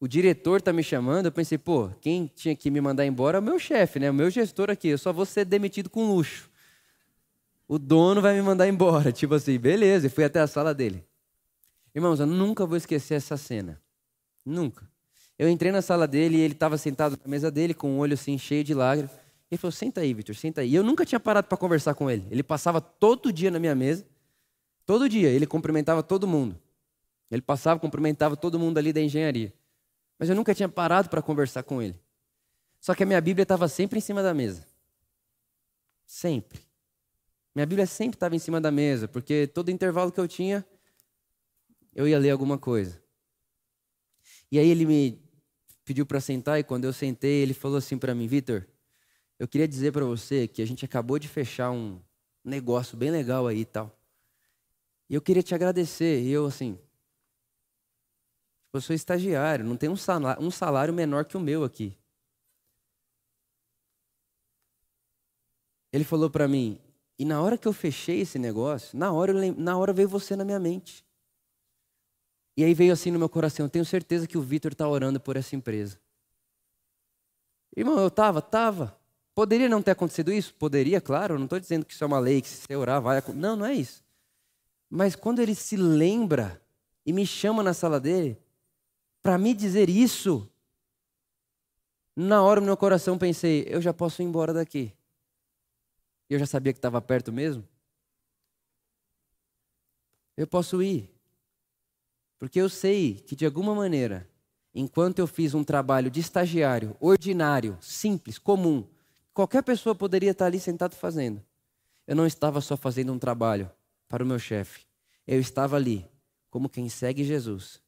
[0.00, 3.40] O diretor tá me chamando, eu pensei, pô, quem tinha que me mandar embora é
[3.40, 4.10] o meu chefe, né?
[4.10, 6.48] O meu gestor aqui, eu só vou ser demitido com luxo.
[7.66, 11.04] O dono vai me mandar embora, tipo assim, beleza, e fui até a sala dele.
[11.94, 13.80] Irmãos, eu nunca vou esquecer essa cena.
[14.46, 14.88] Nunca.
[15.38, 17.98] Eu entrei na sala dele e ele estava sentado na mesa dele com o um
[17.98, 19.10] olho assim cheio de lágrimas.
[19.50, 20.70] Ele falou: Senta aí, Vitor, senta aí.
[20.70, 22.26] E eu nunca tinha parado para conversar com ele.
[22.30, 24.04] Ele passava todo dia na minha mesa.
[24.84, 25.28] Todo dia.
[25.28, 26.58] Ele cumprimentava todo mundo.
[27.30, 29.52] Ele passava, cumprimentava todo mundo ali da engenharia.
[30.18, 31.98] Mas eu nunca tinha parado para conversar com ele.
[32.80, 34.66] Só que a minha Bíblia estava sempre em cima da mesa.
[36.06, 36.60] Sempre.
[37.54, 40.64] Minha Bíblia sempre estava em cima da mesa, porque todo intervalo que eu tinha,
[41.94, 43.02] eu ia ler alguma coisa.
[44.50, 45.22] E aí ele me
[45.84, 48.66] pediu para sentar e quando eu sentei, ele falou assim para mim, Vitor,
[49.38, 52.00] eu queria dizer para você que a gente acabou de fechar um
[52.44, 53.98] negócio bem legal aí e tal.
[55.08, 56.22] E eu queria te agradecer.
[56.22, 56.78] E eu assim,
[58.72, 61.96] eu sou estagiário, não tem um salário, menor que o meu aqui.
[65.92, 66.78] Ele falou para mim,
[67.18, 70.44] e na hora que eu fechei esse negócio, na hora, na hora veio você na
[70.44, 71.04] minha mente.
[72.56, 75.18] E aí veio assim no meu coração, eu tenho certeza que o Vitor está orando
[75.18, 75.98] por essa empresa.
[77.76, 78.98] Irmão, eu estava, estava.
[79.34, 80.52] Poderia não ter acontecido isso?
[80.54, 81.34] Poderia, claro.
[81.34, 83.22] Eu não estou dizendo que isso é uma lei, que se você orar vai.
[83.34, 84.02] Não, não é isso.
[84.90, 86.60] Mas quando ele se lembra
[87.06, 88.36] e me chama na sala dele,
[89.28, 90.50] para me dizer isso,
[92.16, 94.90] na hora no meu coração pensei, eu já posso ir embora daqui.
[96.30, 97.62] Eu já sabia que estava perto mesmo.
[100.34, 101.14] Eu posso ir.
[102.38, 104.26] Porque eu sei que, de alguma maneira,
[104.74, 108.88] enquanto eu fiz um trabalho de estagiário, ordinário, simples, comum,
[109.34, 111.44] qualquer pessoa poderia estar ali sentado fazendo.
[112.06, 113.70] Eu não estava só fazendo um trabalho
[114.08, 114.86] para o meu chefe.
[115.26, 116.10] Eu estava ali
[116.48, 117.86] como quem segue Jesus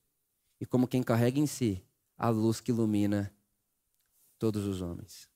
[0.61, 1.83] e como quem carrega em si
[2.19, 3.33] a luz que ilumina
[4.39, 5.29] todos os homens.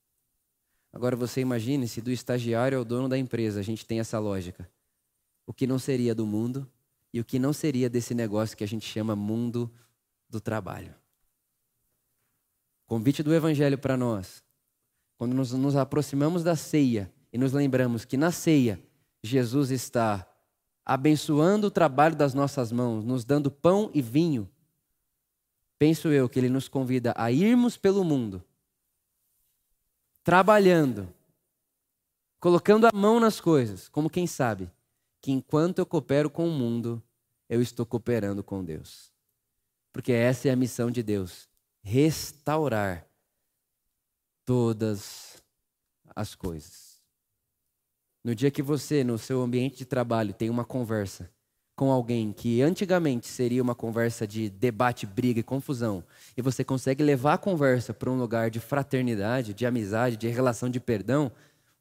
[0.93, 4.71] Agora você imagine se do estagiário ao dono da empresa a gente tem essa lógica.
[5.47, 6.71] O que não seria do mundo
[7.13, 9.73] e o que não seria desse negócio que a gente chama mundo
[10.29, 10.95] do trabalho.
[12.87, 14.43] Convite do Evangelho para nós.
[15.17, 18.81] Quando nos, nos aproximamos da ceia e nos lembramos que na ceia
[19.23, 20.29] Jesus está
[20.85, 24.49] abençoando o trabalho das nossas mãos, nos dando pão e vinho,
[25.79, 28.43] penso eu que ele nos convida a irmos pelo mundo,
[30.23, 31.13] trabalhando,
[32.41, 34.71] colocando a mão nas coisas, como quem sabe,
[35.21, 37.03] que enquanto eu coopero com o mundo,
[37.49, 39.13] eu estou cooperando com Deus.
[39.93, 41.49] Porque essa é a missão de Deus:
[41.83, 43.07] restaurar
[44.45, 45.43] todas
[46.15, 47.01] as coisas.
[48.23, 51.31] No dia que você, no seu ambiente de trabalho, tem uma conversa
[51.77, 56.05] com alguém que antigamente seria uma conversa de debate, briga e confusão,
[56.37, 60.69] e você consegue levar a conversa para um lugar de fraternidade, de amizade, de relação
[60.69, 61.33] de perdão,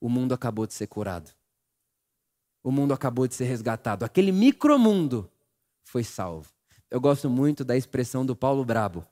[0.01, 1.31] o mundo acabou de ser curado
[2.63, 4.05] o mundo acabou de ser resgatado.
[4.05, 5.29] Aquele micromundo
[5.83, 6.49] foi salvo.
[6.89, 9.05] Eu gosto muito da expressão do Paulo Brabo.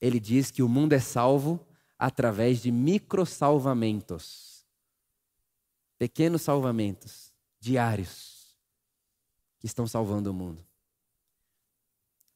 [0.00, 1.64] Ele diz que o mundo é salvo
[1.98, 4.66] através de microsalvamentos.
[5.98, 8.35] Pequenos salvamentos diários
[9.66, 10.64] que estão salvando o mundo.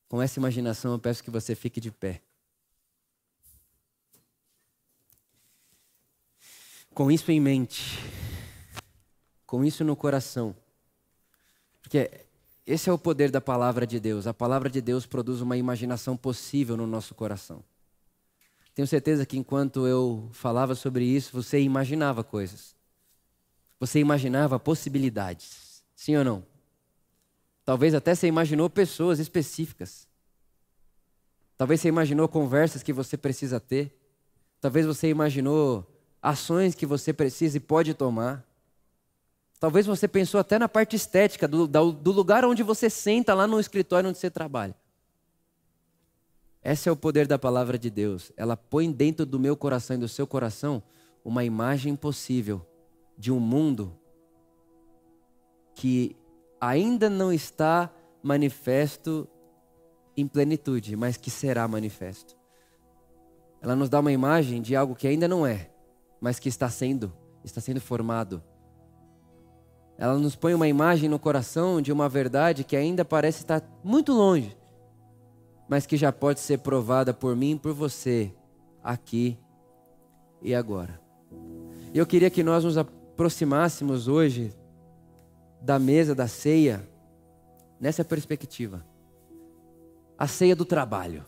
[0.09, 2.21] Com essa imaginação, eu peço que você fique de pé.
[6.93, 8.01] Com isso em mente,
[9.47, 10.57] com isso no coração,
[11.81, 12.27] porque
[12.67, 14.27] esse é o poder da palavra de Deus.
[14.27, 17.63] A palavra de Deus produz uma imaginação possível no nosso coração.
[18.75, 22.75] Tenho certeza que enquanto eu falava sobre isso, você imaginava coisas.
[23.79, 25.85] Você imaginava possibilidades.
[25.95, 26.50] Sim ou não?
[27.71, 30.09] Talvez até você imaginou pessoas específicas.
[31.57, 33.97] Talvez você imaginou conversas que você precisa ter.
[34.61, 35.87] Talvez você imaginou
[36.21, 38.45] ações que você precisa e pode tomar.
[39.61, 43.61] Talvez você pensou até na parte estética do, do lugar onde você senta lá no
[43.61, 44.75] escritório onde você trabalha.
[46.65, 48.33] Esse é o poder da palavra de Deus.
[48.37, 50.83] Ela põe dentro do meu coração e do seu coração
[51.25, 52.67] uma imagem possível
[53.17, 53.97] de um mundo
[55.73, 56.17] que
[56.61, 57.91] ainda não está
[58.23, 59.27] manifesto
[60.17, 62.37] em plenitude, mas que será manifesto.
[63.63, 65.71] Ela nos dá uma imagem de algo que ainda não é,
[66.21, 67.13] mas que está sendo,
[67.45, 68.43] está sendo formado.
[69.97, 74.13] Ela nos põe uma imagem no coração de uma verdade que ainda parece estar muito
[74.13, 74.57] longe,
[75.69, 78.35] mas que já pode ser provada por mim e por você,
[78.83, 79.39] aqui
[80.43, 81.01] e agora.
[81.93, 84.55] E eu queria que nós nos aproximássemos hoje
[85.61, 86.89] da mesa da ceia
[87.79, 88.85] nessa perspectiva.
[90.19, 91.25] A ceia do trabalho.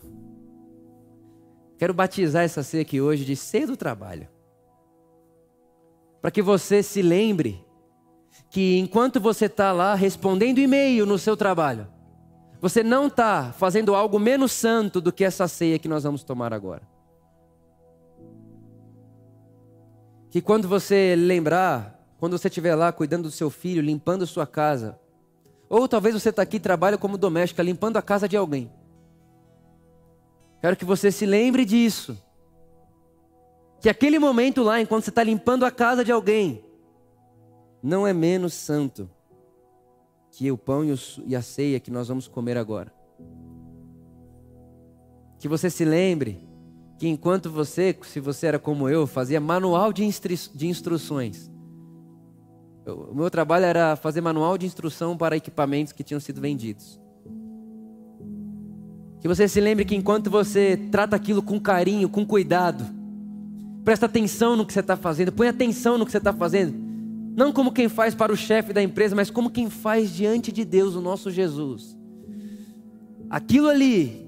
[1.77, 4.27] Quero batizar essa ceia aqui hoje de ceia do trabalho.
[6.21, 7.65] Para que você se lembre
[8.49, 11.87] que enquanto você está lá respondendo e-mail no seu trabalho,
[12.61, 16.53] você não está fazendo algo menos santo do que essa ceia que nós vamos tomar
[16.53, 16.81] agora.
[20.29, 21.92] Que quando você lembrar,
[22.23, 24.97] quando você estiver lá cuidando do seu filho, limpando sua casa,
[25.67, 28.71] ou talvez você está aqui e trabalha como doméstica, limpando a casa de alguém.
[30.61, 32.17] Quero que você se lembre disso.
[33.81, 36.63] Que aquele momento lá, enquanto você está limpando a casa de alguém,
[37.83, 39.09] não é menos santo
[40.31, 40.85] que o pão
[41.27, 42.93] e a ceia que nós vamos comer agora.
[45.39, 46.47] Que você se lembre
[46.97, 51.51] que enquanto você, se você era como eu, fazia manual de, instru de instruções.
[52.85, 56.99] O meu trabalho era fazer manual de instrução para equipamentos que tinham sido vendidos.
[59.21, 62.83] Que você se lembre que enquanto você trata aquilo com carinho, com cuidado,
[63.83, 66.77] presta atenção no que você está fazendo, põe atenção no que você está fazendo,
[67.35, 70.65] não como quem faz para o chefe da empresa, mas como quem faz diante de
[70.65, 71.97] Deus, o nosso Jesus.
[73.29, 74.27] Aquilo ali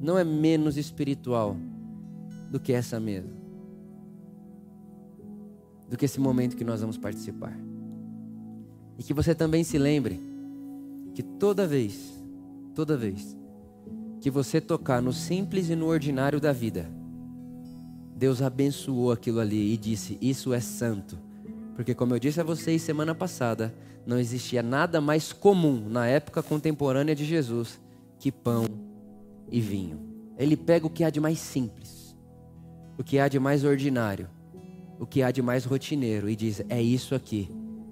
[0.00, 1.56] não é menos espiritual
[2.50, 3.32] do que essa mesa,
[5.88, 7.56] do que esse momento que nós vamos participar.
[8.98, 10.20] E que você também se lembre
[11.14, 12.22] que toda vez,
[12.74, 13.36] toda vez
[14.20, 16.90] que você tocar no simples e no ordinário da vida,
[18.16, 21.18] Deus abençoou aquilo ali e disse: Isso é santo
[21.76, 23.72] porque, como eu disse a vocês semana passada,
[24.06, 27.78] não existia nada mais comum na época contemporânea de Jesus
[28.18, 28.64] que pão
[29.52, 30.00] e vinho.
[30.38, 32.16] Ele pega o que há de mais simples,
[32.96, 34.30] o que há de mais ordinário,
[34.98, 37.50] o que há de mais rotineiro e diz: É isso aqui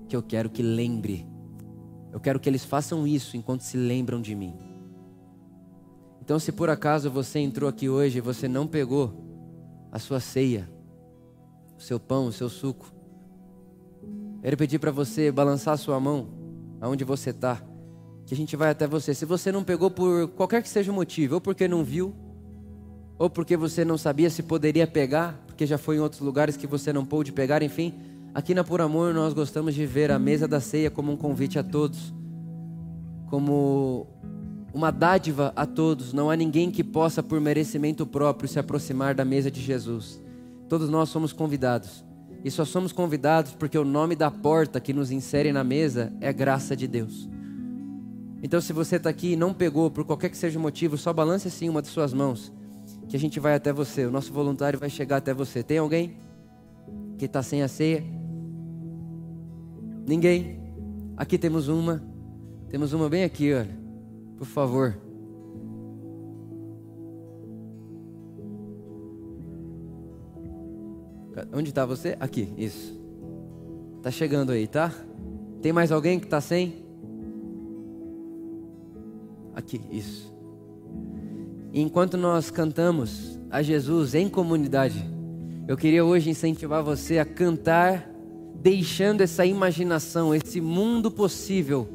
[0.09, 1.26] que eu quero que lembre.
[2.12, 4.55] Eu quero que eles façam isso enquanto se lembram de mim.
[6.20, 9.12] Então, se por acaso você entrou aqui hoje e você não pegou
[9.92, 10.70] a sua ceia,
[11.76, 12.94] o seu pão, o seu suco,
[14.44, 16.28] Quero pedir para você balançar a sua mão
[16.78, 17.62] aonde você está,
[18.26, 19.14] que a gente vai até você.
[19.14, 22.14] Se você não pegou por qualquer que seja o motivo, ou porque não viu,
[23.18, 26.66] ou porque você não sabia se poderia pegar, porque já foi em outros lugares que
[26.66, 27.94] você não pôde pegar, enfim,
[28.35, 31.59] aqui na Por Amor nós gostamos de ver a mesa da ceia como um convite
[31.59, 32.12] a todos,
[33.30, 34.09] como
[34.74, 36.12] uma dádiva a todos.
[36.12, 40.20] Não há ninguém que possa, por merecimento próprio, se aproximar da mesa de Jesus.
[40.68, 42.05] Todos nós somos convidados.
[42.45, 46.30] E só somos convidados porque o nome da porta que nos insere na mesa é
[46.32, 47.28] graça de Deus.
[48.43, 51.11] Então, se você está aqui e não pegou, por qualquer que seja o motivo, só
[51.14, 52.53] balance assim uma de suas mãos,
[53.09, 54.05] que a gente vai até você.
[54.05, 55.62] O nosso voluntário vai chegar até você.
[55.62, 56.18] Tem alguém
[57.16, 58.05] que está sem a ceia?
[60.07, 60.61] Ninguém?
[61.16, 62.02] Aqui temos uma.
[62.68, 63.78] Temos uma bem aqui, olha.
[64.36, 64.96] Por favor.
[71.52, 72.16] Onde está você?
[72.20, 73.00] Aqui, isso.
[74.02, 74.92] Tá chegando aí, tá?
[75.61, 76.84] Tem mais alguém que está sem?
[79.55, 80.32] Aqui, isso.
[81.72, 85.05] Enquanto nós cantamos a Jesus em comunidade,
[85.66, 88.09] eu queria hoje incentivar você a cantar,
[88.65, 91.87] deixando essa imaginação, esse mundo possível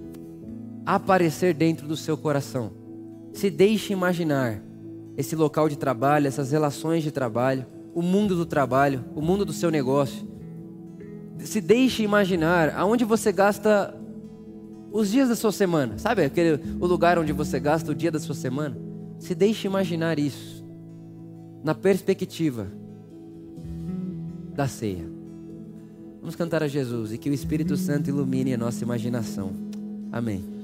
[0.86, 2.72] aparecer dentro do seu coração.
[3.34, 4.62] Se deixe imaginar
[5.18, 9.52] esse local de trabalho, essas relações de trabalho, o mundo do trabalho, o mundo do
[9.52, 10.28] seu negócio.
[11.40, 13.98] Se deixe imaginar aonde você gasta
[14.92, 18.20] os dias da sua semana, sabe aquele o lugar onde você gasta o dia da
[18.20, 18.78] sua semana?
[19.18, 20.64] Se deixe imaginar isso
[21.64, 22.68] na perspectiva
[24.54, 25.19] da ceia.
[26.30, 29.52] Vamos cantar a Jesus e que o Espírito Santo ilumine a nossa imaginação.
[30.12, 30.59] Amém.